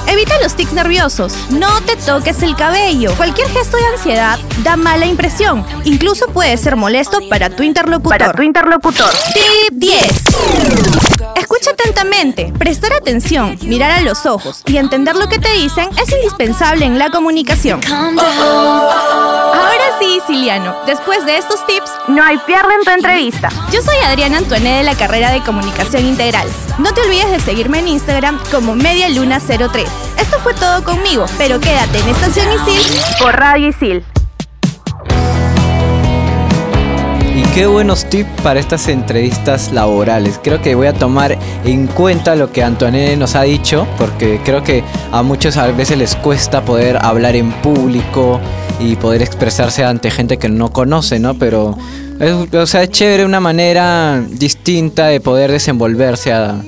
Evita 0.07 0.41
los 0.43 0.55
tics 0.55 0.73
nerviosos. 0.73 1.35
No 1.51 1.83
te 1.83 1.97
toques 1.97 2.43
el 2.43 2.57
cabello. 2.57 3.15
Cualquier 3.17 3.51
gesto 3.51 3.77
de 3.77 3.87
ansiedad 3.87 4.39
da 4.65 4.77
mala 4.77 5.05
impresión. 5.05 5.67
Incluso 5.85 6.29
puede 6.29 6.57
ser 6.57 6.75
molesto 6.77 7.19
para 7.29 7.51
tu 7.51 7.63
interlocutor. 7.63 8.19
Para 8.19 8.33
tu 8.33 8.43
interlocutor. 8.43 9.11
Tip 9.35 9.75
10. 9.75 11.18
Escucha 11.37 11.71
atentamente, 11.71 12.53
prestar 12.59 12.93
atención, 12.93 13.59
mirar 13.63 13.91
a 13.91 14.01
los 14.01 14.27
ojos 14.27 14.63
y 14.67 14.77
entender 14.77 15.17
lo 15.17 15.29
que 15.29 15.39
te 15.39 15.53
dicen 15.53 15.89
es 16.01 16.13
indispensable 16.13 16.85
en 16.85 16.99
la 16.99 17.11
comunicación. 17.11 17.81
Ahora 17.89 19.85
sí, 19.99 20.21
Siciliano, 20.27 20.77
después 20.87 21.25
de 21.25 21.39
estos 21.39 21.65
tips, 21.67 21.91
no 22.09 22.23
hay 22.23 22.39
pierde 22.39 22.75
en 22.75 22.85
tu 22.85 22.91
entrevista. 22.91 23.49
Yo 23.73 23.81
soy 23.83 23.97
Adriana 24.05 24.39
Antuene 24.39 24.79
de 24.79 24.85
la 24.85 24.95
carrera 24.95 25.33
de 25.33 25.43
Comunicación 25.43 26.05
Integral. 26.05 26.49
No 26.79 26.93
te 26.93 27.03
olvides 27.03 27.31
de 27.31 27.41
seguirme 27.41 27.81
en 27.81 27.89
Instagram 27.89 28.39
como 28.51 28.75
MediaLuna03. 28.75 29.87
Esto 30.19 30.39
fue 30.41 30.55
todo 30.55 30.85
conmigo, 30.85 31.27
pero 31.39 31.61
quédate 31.61 31.99
en 31.99 32.09
Estación 32.09 32.47
Isil 32.53 32.83
por 33.21 33.37
Radio 33.37 33.69
Isil. 33.69 34.05
Qué 37.59 37.67
buenos 37.67 38.05
tips 38.09 38.41
para 38.43 38.61
estas 38.61 38.87
entrevistas 38.87 39.73
laborales. 39.73 40.39
Creo 40.45 40.63
que 40.63 40.77
voy 40.77 40.87
a 40.87 40.93
tomar 40.93 41.37
en 41.65 41.89
cuenta 41.89 42.37
lo 42.37 42.53
que 42.53 42.63
Antoine 42.63 43.17
nos 43.17 43.35
ha 43.35 43.43
dicho, 43.43 43.85
porque 43.99 44.41
creo 44.45 44.63
que 44.63 44.85
a 45.11 45.25
muchos 45.25 45.57
a 45.57 45.67
veces 45.67 45.99
les 45.99 46.15
cuesta 46.15 46.65
poder 46.65 46.99
hablar 47.05 47.35
en 47.35 47.51
público 47.51 48.39
y 48.79 48.95
poder 48.95 49.23
expresarse 49.23 49.83
ante 49.83 50.09
gente 50.13 50.37
que 50.37 50.49
no 50.49 50.71
conoce, 50.73 51.19
¿no? 51.19 51.35
Pero, 51.35 51.77
es, 52.21 52.33
o 52.55 52.67
sea, 52.69 52.85
es 52.85 52.91
chévere 52.91 53.25
una 53.25 53.41
manera 53.41 54.23
distinta 54.31 55.07
de 55.09 55.19
poder 55.19 55.51
desenvolverse 55.51 56.33
a- 56.33 56.63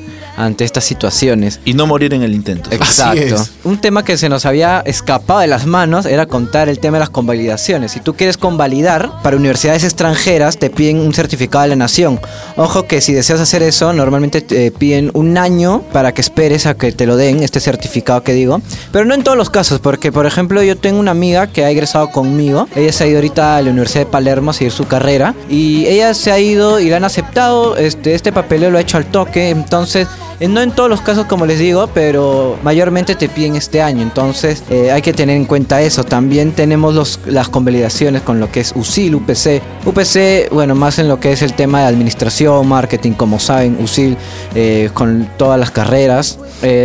ante 0.44 0.64
estas 0.64 0.84
situaciones. 0.84 1.60
Y 1.64 1.74
no 1.74 1.86
morir 1.86 2.14
en 2.14 2.22
el 2.22 2.34
intento. 2.34 2.70
Exacto. 2.72 3.44
Un 3.64 3.80
tema 3.80 4.04
que 4.04 4.16
se 4.16 4.28
nos 4.28 4.46
había 4.46 4.80
escapado 4.80 5.40
de 5.40 5.46
las 5.46 5.66
manos 5.66 6.06
era 6.06 6.26
contar 6.26 6.68
el 6.68 6.78
tema 6.78 6.96
de 6.96 7.00
las 7.00 7.10
convalidaciones. 7.10 7.92
Si 7.92 8.00
tú 8.00 8.14
quieres 8.14 8.36
convalidar 8.36 9.10
para 9.22 9.36
universidades 9.36 9.84
extranjeras, 9.84 10.58
te 10.58 10.70
piden 10.70 10.98
un 10.98 11.14
certificado 11.14 11.62
de 11.62 11.68
la 11.68 11.76
nación. 11.76 12.20
Ojo 12.56 12.86
que 12.86 13.00
si 13.00 13.12
deseas 13.12 13.40
hacer 13.40 13.62
eso, 13.62 13.92
normalmente 13.92 14.40
te 14.40 14.70
piden 14.70 15.10
un 15.14 15.38
año 15.38 15.82
para 15.92 16.12
que 16.12 16.20
esperes 16.20 16.66
a 16.66 16.74
que 16.74 16.92
te 16.92 17.06
lo 17.06 17.16
den, 17.16 17.42
este 17.42 17.60
certificado 17.60 18.22
que 18.22 18.32
digo. 18.32 18.60
Pero 18.92 19.04
no 19.04 19.14
en 19.14 19.22
todos 19.22 19.36
los 19.36 19.50
casos, 19.50 19.80
porque 19.80 20.12
por 20.12 20.26
ejemplo 20.26 20.62
yo 20.62 20.76
tengo 20.76 21.00
una 21.00 21.10
amiga 21.10 21.46
que 21.46 21.64
ha 21.64 21.70
egresado 21.70 22.10
conmigo. 22.10 22.68
Ella 22.74 22.92
se 22.92 23.04
ha 23.04 23.06
ido 23.06 23.18
ahorita 23.18 23.56
a 23.56 23.62
la 23.62 23.70
Universidad 23.70 24.04
de 24.04 24.10
Palermo 24.10 24.50
a 24.50 24.54
seguir 24.54 24.72
su 24.72 24.86
carrera. 24.86 25.34
Y 25.48 25.86
ella 25.86 26.14
se 26.14 26.32
ha 26.32 26.38
ido 26.38 26.80
y 26.80 26.88
la 26.88 26.96
han 26.96 27.04
aceptado. 27.04 27.76
Este, 27.76 28.14
este 28.14 28.32
papeleo 28.32 28.70
lo 28.70 28.78
ha 28.78 28.80
hecho 28.80 28.96
al 28.96 29.06
toque. 29.06 29.50
Entonces 29.50 30.08
no 30.48 30.60
en 30.60 30.72
todos 30.72 30.88
los 30.88 31.00
casos, 31.00 31.26
como 31.26 31.46
les 31.46 31.58
digo, 31.58 31.88
pero 31.92 32.58
mayormente 32.62 33.14
te 33.14 33.28
piden 33.28 33.56
este 33.56 33.82
año. 33.82 34.02
Entonces 34.02 34.62
eh, 34.70 34.90
hay 34.90 35.02
que 35.02 35.12
tener 35.12 35.36
en 35.36 35.44
cuenta 35.44 35.82
eso. 35.82 36.04
También 36.04 36.52
tenemos 36.52 36.94
los, 36.94 37.20
las 37.26 37.48
convalidaciones 37.48 38.22
con 38.22 38.40
lo 38.40 38.50
que 38.50 38.60
es 38.60 38.72
USIL, 38.74 39.14
UPC. 39.16 39.62
UPC, 39.84 40.50
bueno, 40.52 40.74
más 40.74 40.98
en 40.98 41.08
lo 41.08 41.20
que 41.20 41.32
es 41.32 41.42
el 41.42 41.54
tema 41.54 41.80
de 41.80 41.86
administración, 41.86 42.66
marketing, 42.66 43.12
como 43.12 43.38
saben, 43.38 43.78
USIL 43.82 44.16
eh, 44.54 44.90
con 44.94 45.28
todas 45.36 45.58
las 45.58 45.70
carreras. 45.70 46.38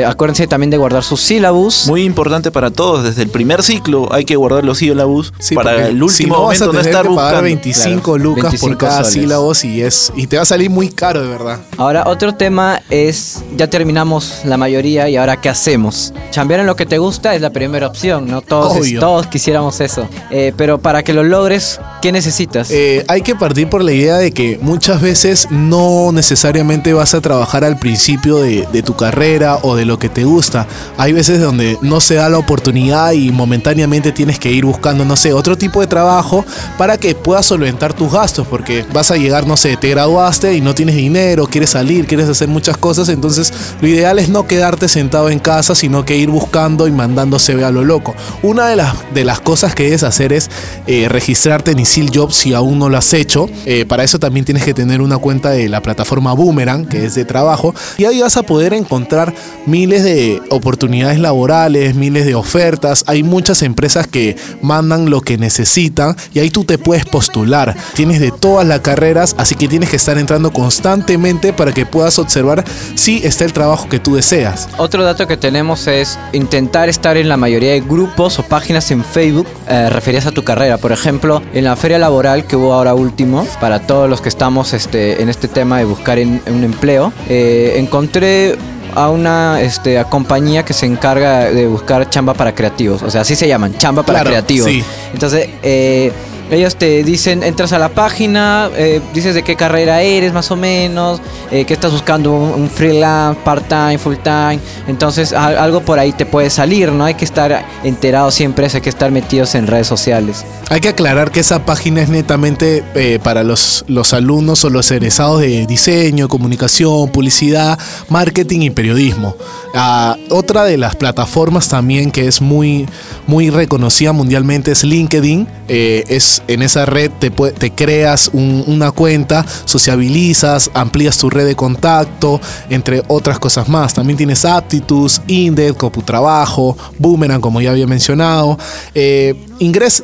acuérdense 0.05 0.47
también 0.47 0.69
de 0.69 0.77
guardar 0.77 1.03
sus 1.03 1.21
sílabus. 1.21 1.87
Muy 1.87 2.03
importante 2.03 2.51
para 2.51 2.71
todos. 2.71 3.03
Desde 3.03 3.23
el 3.23 3.29
primer 3.29 3.63
ciclo 3.63 4.11
hay 4.11 4.25
que 4.25 4.35
guardar 4.35 4.65
los 4.65 4.79
sílabus 4.79 5.33
para 5.53 5.87
el 5.87 6.01
último 6.01 6.35
momento 6.35 6.71
no 6.71 6.79
estar 6.79 7.07
buscando. 7.07 7.41
25 7.41 8.17
lucas 8.17 8.55
por 8.59 8.77
cada 8.77 9.03
sílabus 9.03 9.65
y, 9.65 9.81
es, 9.81 10.11
y 10.15 10.27
te 10.27 10.37
va 10.37 10.43
a 10.43 10.45
salir 10.45 10.69
muy 10.69 10.89
caro, 10.89 11.21
de 11.21 11.27
verdad. 11.27 11.59
Ahora, 11.77 12.03
otro 12.07 12.35
tema 12.35 12.81
es 12.89 13.43
ya 13.55 13.67
terminamos 13.69 14.41
la 14.45 14.57
mayoría 14.57 15.09
y 15.09 15.17
ahora 15.17 15.39
¿qué 15.41 15.49
hacemos? 15.49 16.13
Chambear 16.31 16.61
en 16.61 16.65
lo 16.65 16.75
que 16.75 16.85
te 16.85 16.97
gusta 16.97 17.35
es 17.35 17.41
la 17.41 17.51
primera 17.51 17.87
opción, 17.87 18.27
¿no? 18.27 18.41
Todos, 18.41 18.87
todos 18.99 19.27
quisiéramos 19.27 19.79
eso. 19.81 20.07
Eh, 20.31 20.53
pero 20.57 20.77
para 20.77 21.03
que 21.03 21.13
lo 21.13 21.23
logres, 21.23 21.79
¿qué 22.01 22.11
necesitas? 22.11 22.69
Eh, 22.71 23.03
hay 23.07 23.21
que 23.21 23.35
partir 23.35 23.69
por 23.69 23.83
la 23.83 23.91
idea 23.91 24.17
de 24.17 24.31
que 24.31 24.59
muchas 24.61 25.01
veces 25.01 25.47
no 25.51 26.11
necesariamente 26.11 26.93
vas 26.93 27.13
a 27.13 27.21
trabajar 27.21 27.63
al 27.63 27.77
principio 27.77 28.37
de, 28.37 28.67
de 28.71 28.83
tu 28.83 28.95
carrera 28.95 29.59
o 29.61 29.75
de 29.75 29.85
lo 29.85 29.99
que 29.99 30.09
te 30.09 30.23
gusta. 30.23 30.67
Hay 30.97 31.13
veces 31.13 31.39
donde 31.41 31.77
no 31.81 32.01
se 32.01 32.15
da 32.15 32.29
la 32.29 32.37
oportunidad 32.37 33.11
y 33.13 33.31
momentáneamente 33.31 34.11
tienes 34.11 34.39
que 34.39 34.51
ir 34.51 34.65
buscando, 34.65 35.05
no 35.05 35.15
sé, 35.15 35.33
otro 35.33 35.57
tipo 35.57 35.81
de 35.81 35.87
trabajo 35.87 36.45
para 36.77 36.97
que 36.97 37.15
puedas 37.15 37.45
solventar 37.45 37.93
tus 37.93 38.11
gastos, 38.11 38.47
porque 38.47 38.85
vas 38.93 39.11
a 39.11 39.17
llegar, 39.17 39.47
no 39.47 39.57
sé, 39.57 39.77
te 39.77 39.89
graduaste 39.89 40.55
y 40.55 40.61
no 40.61 40.75
tienes 40.75 40.95
dinero, 40.95 41.47
quieres 41.47 41.71
salir, 41.71 42.07
quieres 42.07 42.29
hacer 42.29 42.47
muchas 42.47 42.77
cosas, 42.77 43.09
entonces 43.09 43.34
lo 43.81 43.87
ideal 43.87 44.19
es 44.19 44.29
no 44.29 44.47
quedarte 44.47 44.87
sentado 44.87 45.29
en 45.29 45.39
casa, 45.39 45.75
sino 45.75 46.05
que 46.05 46.17
ir 46.17 46.29
buscando 46.29 46.87
y 46.87 46.91
mandando 46.91 47.39
CV 47.39 47.63
a 47.63 47.71
lo 47.71 47.83
loco. 47.83 48.15
Una 48.41 48.67
de 48.67 48.75
las, 48.75 48.95
de 49.13 49.25
las 49.25 49.39
cosas 49.41 49.75
que 49.75 49.83
debes 49.83 50.03
hacer 50.03 50.33
es 50.33 50.49
eh, 50.87 51.07
registrarte 51.09 51.71
en 51.71 51.79
Isil 51.79 52.11
Jobs 52.13 52.35
si 52.35 52.53
aún 52.53 52.79
no 52.79 52.89
lo 52.89 52.97
has 52.97 53.13
hecho. 53.13 53.49
Eh, 53.65 53.85
para 53.85 54.03
eso 54.03 54.19
también 54.19 54.45
tienes 54.45 54.63
que 54.63 54.73
tener 54.73 55.01
una 55.01 55.17
cuenta 55.17 55.49
de 55.51 55.69
la 55.69 55.81
plataforma 55.81 56.33
Boomerang, 56.33 56.85
que 56.85 57.05
es 57.05 57.15
de 57.15 57.25
trabajo, 57.25 57.73
y 57.97 58.05
ahí 58.05 58.21
vas 58.21 58.37
a 58.37 58.43
poder 58.43 58.73
encontrar 58.73 59.33
miles 59.65 60.03
de 60.03 60.41
oportunidades 60.49 61.19
laborales, 61.19 61.95
miles 61.95 62.25
de 62.25 62.35
ofertas. 62.35 63.03
Hay 63.07 63.23
muchas 63.23 63.61
empresas 63.61 64.07
que 64.07 64.35
mandan 64.61 65.09
lo 65.09 65.21
que 65.21 65.37
necesitan 65.37 66.15
y 66.33 66.39
ahí 66.39 66.49
tú 66.49 66.63
te 66.63 66.77
puedes 66.77 67.05
postular. 67.05 67.75
Tienes 67.95 68.19
de 68.19 68.31
todas 68.31 68.67
las 68.67 68.81
carreras, 68.81 69.35
así 69.37 69.55
que 69.55 69.67
tienes 69.67 69.89
que 69.89 69.95
estar 69.95 70.17
entrando 70.17 70.51
constantemente 70.51 71.53
para 71.53 71.73
que 71.73 71.85
puedas 71.85 72.19
observar 72.19 72.63
si 72.95 73.24
está 73.27 73.45
el 73.45 73.53
trabajo 73.53 73.89
que 73.89 73.99
tú 73.99 74.15
deseas. 74.15 74.69
Otro 74.77 75.03
dato 75.03 75.27
que 75.27 75.37
tenemos 75.37 75.87
es 75.87 76.19
intentar 76.33 76.89
estar 76.89 77.17
en 77.17 77.29
la 77.29 77.37
mayoría 77.37 77.71
de 77.71 77.81
grupos 77.81 78.39
o 78.39 78.43
páginas 78.43 78.91
en 78.91 79.03
Facebook 79.03 79.47
eh, 79.67 79.89
referidas 79.89 80.25
a 80.25 80.31
tu 80.31 80.43
carrera. 80.43 80.77
Por 80.77 80.91
ejemplo, 80.91 81.41
en 81.53 81.63
la 81.63 81.75
feria 81.75 81.97
laboral 81.97 82.45
que 82.45 82.55
hubo 82.55 82.73
ahora 82.73 82.93
último, 82.93 83.47
para 83.59 83.85
todos 83.85 84.09
los 84.09 84.21
que 84.21 84.29
estamos 84.29 84.73
este, 84.73 85.21
en 85.21 85.29
este 85.29 85.47
tema 85.47 85.79
de 85.79 85.85
buscar 85.85 86.17
un 86.19 86.63
empleo, 86.63 87.11
eh, 87.29 87.73
encontré 87.77 88.57
a 88.95 89.09
una 89.09 89.61
este, 89.61 90.03
compañía 90.09 90.63
que 90.63 90.73
se 90.73 90.85
encarga 90.85 91.51
de 91.51 91.67
buscar 91.67 92.09
chamba 92.09 92.33
para 92.33 92.55
creativos. 92.55 93.03
O 93.03 93.11
sea, 93.11 93.21
así 93.21 93.35
se 93.35 93.47
llaman, 93.47 93.77
chamba 93.77 94.03
para 94.03 94.23
creativos. 94.23 94.69
Entonces, 95.13 95.49
eh, 95.61 96.11
ellos 96.51 96.75
te 96.75 97.03
dicen, 97.03 97.41
entras 97.43 97.73
a 97.73 97.79
la 97.79 97.89
página, 97.89 98.69
eh, 98.75 99.01
dices 99.13 99.33
de 99.33 99.43
qué 99.43 99.55
carrera 99.55 100.01
eres 100.01 100.31
más 100.31 100.51
o 100.51 100.55
menos, 100.55 101.19
eh, 101.51 101.65
que 101.65 101.73
estás 101.73 101.91
buscando 101.91 102.31
un, 102.33 102.69
freelance, 102.69 103.39
part-time, 103.43 103.97
full-time. 103.97 104.59
Entonces 104.87 105.33
algo 105.33 105.81
por 105.81 105.97
ahí 105.97 106.11
te 106.11 106.25
puede 106.25 106.49
salir, 106.49 106.91
¿no? 106.91 107.05
Hay 107.05 107.15
que 107.15 107.25
estar 107.25 107.65
enterado 107.83 108.29
siempre, 108.31 108.67
hay 108.71 108.81
que 108.81 108.89
estar 108.89 109.11
metidos 109.11 109.55
en 109.55 109.67
redes 109.67 109.87
sociales. 109.87 110.45
Hay 110.69 110.81
que 110.81 110.89
aclarar 110.89 111.31
que 111.31 111.39
esa 111.39 111.65
página 111.65 112.01
es 112.01 112.09
netamente 112.09 112.83
eh, 112.95 113.19
para 113.23 113.43
los, 113.43 113.85
los 113.87 114.13
alumnos 114.13 114.63
o 114.65 114.69
los 114.69 114.89
egresados 114.91 115.41
de 115.41 115.65
diseño, 115.65 116.27
comunicación, 116.27 117.09
publicidad, 117.09 117.79
marketing 118.09 118.61
y 118.61 118.69
periodismo. 118.69 119.35
Ah, 119.73 120.17
otra 120.29 120.63
de 120.63 120.77
las 120.77 120.95
plataformas 120.95 121.69
también 121.69 122.11
que 122.11 122.27
es 122.27 122.41
muy, 122.41 122.87
muy 123.27 123.49
reconocida 123.49 124.11
mundialmente 124.11 124.71
es 124.71 124.83
LinkedIn. 124.83 125.47
es 125.67 126.34
en 126.47 126.61
esa 126.61 126.85
red 126.85 127.11
te, 127.19 127.71
creas 127.71 128.29
una 128.33 128.91
cuenta, 128.91 129.45
sociabilizas, 129.65 130.71
amplías 130.73 131.17
tu 131.17 131.29
red 131.29 131.45
de 131.45 131.55
contacto, 131.55 132.39
entre 132.69 133.03
otras 133.07 133.39
cosas 133.39 133.67
más. 133.67 133.93
También 133.93 134.17
tienes 134.17 134.45
Aptitudes, 134.45 135.21
Index, 135.27 135.77
Trabajo, 136.05 136.77
Boomerang, 136.97 137.41
como 137.41 137.61
ya 137.61 137.71
había 137.71 137.87
mencionado. 137.87 138.57
Eh, 138.93 139.35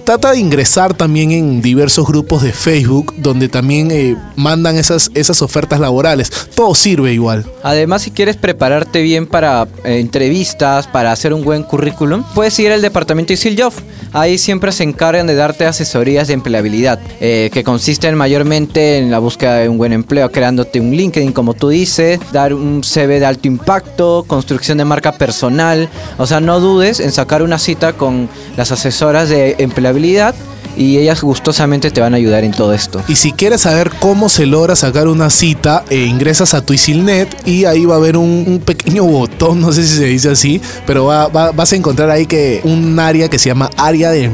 trata 0.03 0.31
de 0.31 0.39
ingresar 0.39 0.93
también 0.93 1.31
en 1.31 1.61
diversos 1.61 2.07
grupos 2.07 2.43
de 2.43 2.53
Facebook 2.53 3.13
donde 3.17 3.49
también 3.49 3.89
eh, 3.91 4.15
mandan 4.35 4.77
esas, 4.77 5.11
esas 5.13 5.41
ofertas 5.41 5.79
laborales. 5.79 6.31
Todo 6.55 6.73
sirve 6.75 7.13
igual. 7.13 7.45
Además, 7.63 8.03
si 8.03 8.11
quieres 8.11 8.37
prepararte 8.37 9.01
bien 9.01 9.27
para 9.27 9.67
eh, 9.83 9.99
entrevistas, 9.99 10.87
para 10.87 11.11
hacer 11.11 11.33
un 11.33 11.43
buen 11.43 11.63
currículum, 11.63 12.23
puedes 12.33 12.57
ir 12.59 12.71
al 12.71 12.81
departamento 12.81 13.33
de 13.33 13.55
Job. 13.57 13.73
Ahí 14.13 14.37
siempre 14.37 14.71
se 14.71 14.83
encargan 14.83 15.25
de 15.25 15.35
darte 15.35 15.65
asesorías 15.65 16.27
de 16.27 16.33
empleabilidad, 16.33 16.99
eh, 17.21 17.49
que 17.53 17.63
consisten 17.63 18.15
mayormente 18.15 18.97
en 18.97 19.09
la 19.09 19.19
búsqueda 19.19 19.55
de 19.55 19.69
un 19.69 19.77
buen 19.77 19.93
empleo, 19.93 20.31
creándote 20.31 20.81
un 20.81 20.91
LinkedIn, 20.91 21.31
como 21.31 21.53
tú 21.53 21.69
dices, 21.69 22.19
dar 22.33 22.53
un 22.53 22.83
CV 22.83 23.19
de 23.19 23.25
alto 23.25 23.47
impacto, 23.47 24.25
construcción 24.27 24.77
de 24.77 24.85
marca 24.85 25.13
personal. 25.13 25.89
O 26.17 26.27
sea, 26.27 26.41
no 26.41 26.59
dudes 26.59 26.99
en 26.99 27.11
sacar 27.11 27.41
una 27.41 27.57
cita 27.57 27.93
con 27.93 28.29
las 28.57 28.71
asesoras 28.71 29.29
de 29.29 29.55
empleabilidad 29.59 30.35
y 30.75 30.97
ellas 30.97 31.21
gustosamente 31.21 31.91
te 31.91 32.01
van 32.01 32.13
a 32.13 32.17
ayudar 32.17 32.43
en 32.43 32.51
todo 32.51 32.73
esto. 32.73 33.01
Y 33.07 33.15
si 33.15 33.33
quieres 33.33 33.61
saber 33.61 33.91
cómo 33.99 34.29
se 34.29 34.45
logra 34.45 34.75
sacar 34.75 35.07
una 35.07 35.29
cita, 35.29 35.83
eh, 35.89 36.05
ingresas 36.05 36.53
a 36.53 36.65
tu 36.65 36.73
Isilnet 36.73 37.47
y 37.47 37.65
ahí 37.65 37.85
va 37.85 37.95
a 37.95 37.97
haber 37.97 38.17
un, 38.17 38.61
pequeño 38.65 39.03
botón, 39.11 39.61
no 39.61 39.71
sé 39.71 39.83
si 39.83 39.97
se 39.97 40.05
dice 40.05 40.29
así, 40.29 40.61
pero 40.85 41.05
vas 41.05 41.73
a 41.73 41.75
encontrar 41.75 42.09
ahí 42.09 42.25
que 42.25 42.61
un 42.63 42.99
área 42.99 43.29
que 43.29 43.39
se 43.39 43.49
llama 43.49 43.69
área 43.77 44.11
de, 44.11 44.31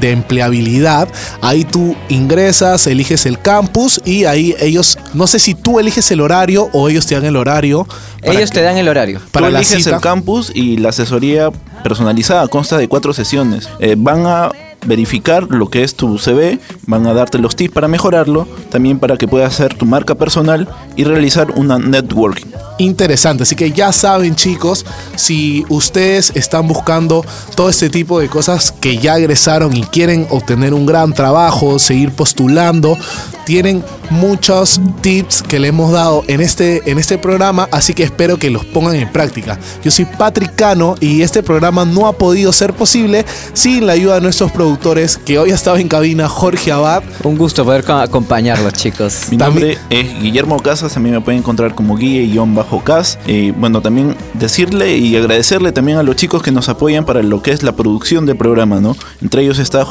de 0.00 0.10
empleabilidad. 0.10 1.08
Ahí 1.40 1.64
tú 1.64 1.96
ingresas, 2.08 2.86
eliges 2.86 3.26
el 3.26 3.40
campus 3.40 4.00
y 4.04 4.24
ahí 4.24 4.54
ellos, 4.60 4.98
no 5.14 5.26
sé 5.26 5.38
si 5.38 5.54
tú 5.54 5.80
eliges 5.80 6.10
el 6.10 6.20
horario 6.20 6.68
o 6.72 6.88
ellos 6.88 7.06
te 7.06 7.14
dan 7.14 7.24
el 7.24 7.36
horario. 7.36 7.86
Ellos 8.22 8.50
te 8.50 8.62
dan 8.62 8.76
el 8.76 8.88
horario. 8.88 9.20
Para 9.32 9.48
tú 9.48 9.56
eliges 9.56 9.86
el 9.86 10.00
campus 10.00 10.52
y 10.54 10.76
la 10.76 10.90
asesoría 10.90 11.50
personalizada 11.82 12.46
consta 12.48 12.78
de 12.78 12.88
cuatro 12.88 13.12
sesiones. 13.12 13.68
Eh, 13.80 13.96
van 13.98 14.26
a 14.26 14.50
verificar 14.84 15.46
lo 15.50 15.68
que 15.68 15.82
es 15.82 15.94
tu 15.94 16.18
CV, 16.18 16.58
van 16.86 17.06
a 17.06 17.14
darte 17.14 17.38
los 17.38 17.56
tips 17.56 17.74
para 17.74 17.88
mejorarlo, 17.88 18.46
también 18.70 18.98
para 18.98 19.16
que 19.16 19.28
puedas 19.28 19.54
hacer 19.54 19.74
tu 19.74 19.86
marca 19.86 20.14
personal 20.14 20.68
y 20.96 21.04
realizar 21.04 21.52
una 21.56 21.78
networking. 21.78 22.46
Interesante, 22.78 23.44
así 23.44 23.54
que 23.54 23.70
ya 23.70 23.92
saben 23.92 24.34
chicos, 24.34 24.84
si 25.14 25.64
ustedes 25.68 26.32
están 26.34 26.66
buscando 26.66 27.24
todo 27.54 27.68
este 27.68 27.90
tipo 27.90 28.18
de 28.18 28.28
cosas 28.28 28.72
que 28.72 28.98
ya 28.98 29.18
egresaron 29.18 29.76
y 29.76 29.82
quieren 29.82 30.26
obtener 30.30 30.74
un 30.74 30.86
gran 30.86 31.12
trabajo, 31.12 31.78
seguir 31.78 32.10
postulando, 32.12 32.96
tienen 33.44 33.84
muchos 34.10 34.80
tips 35.00 35.42
que 35.42 35.58
le 35.58 35.68
hemos 35.68 35.92
dado 35.92 36.24
en 36.26 36.40
este, 36.40 36.90
en 36.90 36.98
este 36.98 37.18
programa, 37.18 37.68
así 37.70 37.94
que 37.94 38.02
espero 38.02 38.38
que 38.38 38.50
los 38.50 38.64
pongan 38.64 38.96
en 38.96 39.10
práctica. 39.10 39.58
Yo 39.82 39.90
soy 39.90 40.04
Patrick 40.04 40.54
Cano 40.54 40.94
y 41.00 41.22
este 41.22 41.42
programa 41.42 41.84
no 41.84 42.06
ha 42.06 42.12
podido 42.12 42.52
ser 42.52 42.72
posible 42.72 43.24
sin 43.52 43.86
la 43.86 43.92
ayuda 43.92 44.16
de 44.16 44.20
nuestros 44.20 44.52
productores 44.52 45.16
que 45.16 45.38
hoy 45.38 45.50
ha 45.50 45.54
estado 45.54 45.76
en 45.76 45.88
cabina, 45.88 46.28
Jorge 46.28 46.72
Abad. 46.72 47.02
Un 47.24 47.36
gusto 47.36 47.64
poder 47.64 47.84
acompañarlos, 47.90 48.72
chicos. 48.74 49.26
Mi 49.30 49.36
nombre 49.36 49.78
es 49.90 50.20
Guillermo 50.20 50.58
Casas, 50.60 50.94
también 50.94 51.14
me 51.16 51.20
pueden 51.20 51.40
encontrar 51.40 51.74
como 51.74 51.96
guille-cas. 51.96 53.18
Y 53.26 53.50
bueno, 53.50 53.80
también 53.80 54.16
decirle 54.34 54.96
y 54.96 55.16
agradecerle 55.16 55.72
también 55.72 55.98
a 55.98 56.02
los 56.02 56.16
chicos 56.16 56.42
que 56.42 56.50
nos 56.50 56.68
apoyan 56.68 57.04
para 57.04 57.22
lo 57.22 57.42
que 57.42 57.52
es 57.52 57.62
la 57.62 57.72
producción 57.72 58.26
del 58.26 58.36
programa, 58.36 58.80
¿no? 58.80 58.96
Entre 59.20 59.42
ellos 59.42 59.58
está 59.58 59.84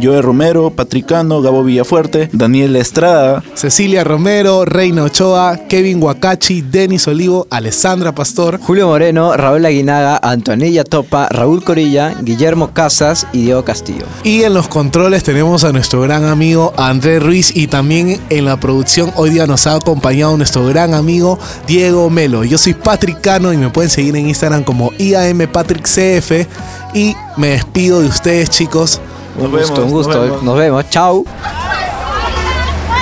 Joe 0.00 0.22
Romero, 0.22 0.70
Patricano, 0.70 1.42
Gabo 1.42 1.64
Villafuerte, 1.64 2.28
Daniel 2.32 2.76
Estrada, 2.76 3.42
Cecilia 3.54 4.04
Romero, 4.04 4.64
Reina 4.64 5.04
Ochoa, 5.04 5.58
Kevin 5.68 6.02
Wakachi, 6.02 6.62
Denis 6.62 7.08
Olivo, 7.08 7.46
Alessandra 7.50 8.14
Pastor, 8.14 8.60
Julio 8.60 8.88
Moreno, 8.88 9.36
Raúl 9.36 9.64
Aguinaga, 9.64 10.18
Antonella 10.22 10.84
Topa, 10.84 11.28
Raúl 11.30 11.64
Corilla, 11.64 12.14
Guillermo 12.22 12.72
Casas 12.72 13.26
y 13.32 13.44
Diego 13.44 13.64
Castillo. 13.64 14.04
Y 14.22 14.42
en 14.42 14.54
los 14.54 14.68
controles 14.68 15.22
tenemos 15.22 15.64
a 15.64 15.72
nuestro 15.72 16.00
gran 16.00 16.24
amigo 16.24 16.72
Andrés 16.76 17.22
Ruiz 17.22 17.56
y 17.56 17.66
también 17.66 18.20
en 18.30 18.44
la 18.44 18.58
producción 18.58 19.12
hoy 19.16 19.30
día 19.30 19.46
nos 19.46 19.66
ha 19.66 19.74
acompañado 19.74 20.36
nuestro 20.36 20.66
gran 20.66 20.94
amigo 20.94 21.38
Diego 21.66 22.10
Melo. 22.10 22.44
Yo 22.44 22.58
soy 22.58 22.74
Patrick 22.74 23.20
Cano 23.20 23.52
y 23.52 23.56
me 23.56 23.70
pueden 23.70 23.90
seguir 23.90 24.16
en 24.16 24.28
Instagram 24.28 24.64
como 24.64 24.92
IAMPatrickCF 24.98 26.46
y 26.94 27.14
me 27.36 27.48
despido 27.48 28.00
de 28.00 28.08
ustedes 28.08 28.50
chicos. 28.50 29.00
Un 29.36 29.50
gusto, 29.50 29.84
un 29.84 29.90
gusto. 29.90 30.40
Nos 30.42 30.56
vemos. 30.56 30.88
Chao. 30.90 31.24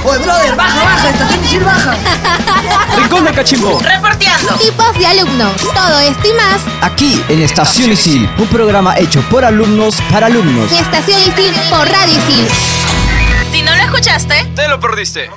Oye, 0.05 0.19
brother, 0.19 0.57
baja, 0.57 0.85
baja, 0.85 1.11
estación 1.11 1.45
Isil 1.45 1.65
baja. 1.65 1.95
Rincón 2.97 3.25
de 3.25 3.33
Cachimbo. 3.33 3.81
Reporteando. 3.81 4.55
Tipos 4.55 4.95
de 4.95 5.07
alumnos. 5.07 5.63
Todo 5.75 5.99
esto 6.01 6.29
y 6.29 6.33
más 6.33 6.63
Aquí 6.81 7.23
en 7.29 7.43
Estación 7.43 7.93
Isil, 7.93 8.29
un 8.39 8.47
programa 8.47 8.97
hecho 8.99 9.21
por 9.23 9.45
alumnos 9.45 9.97
para 10.11 10.27
alumnos. 10.27 10.71
en 10.73 10.79
Estación 10.79 11.21
Isil 11.21 11.55
por 11.69 11.89
Radio 11.89 12.17
Isil. 12.17 12.49
Si 13.53 13.63
no 13.63 13.75
lo 13.75 13.83
escuchaste, 13.83 14.47
Te 14.55 14.69
lo 14.69 14.79
perdiste. 14.81 15.31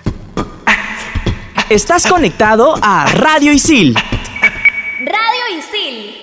Estás 1.70 2.06
conectado 2.06 2.76
a 2.82 3.06
Radio 3.06 3.52
Isil. 3.54 3.96
Radio 3.96 5.58
Isil 5.58 6.21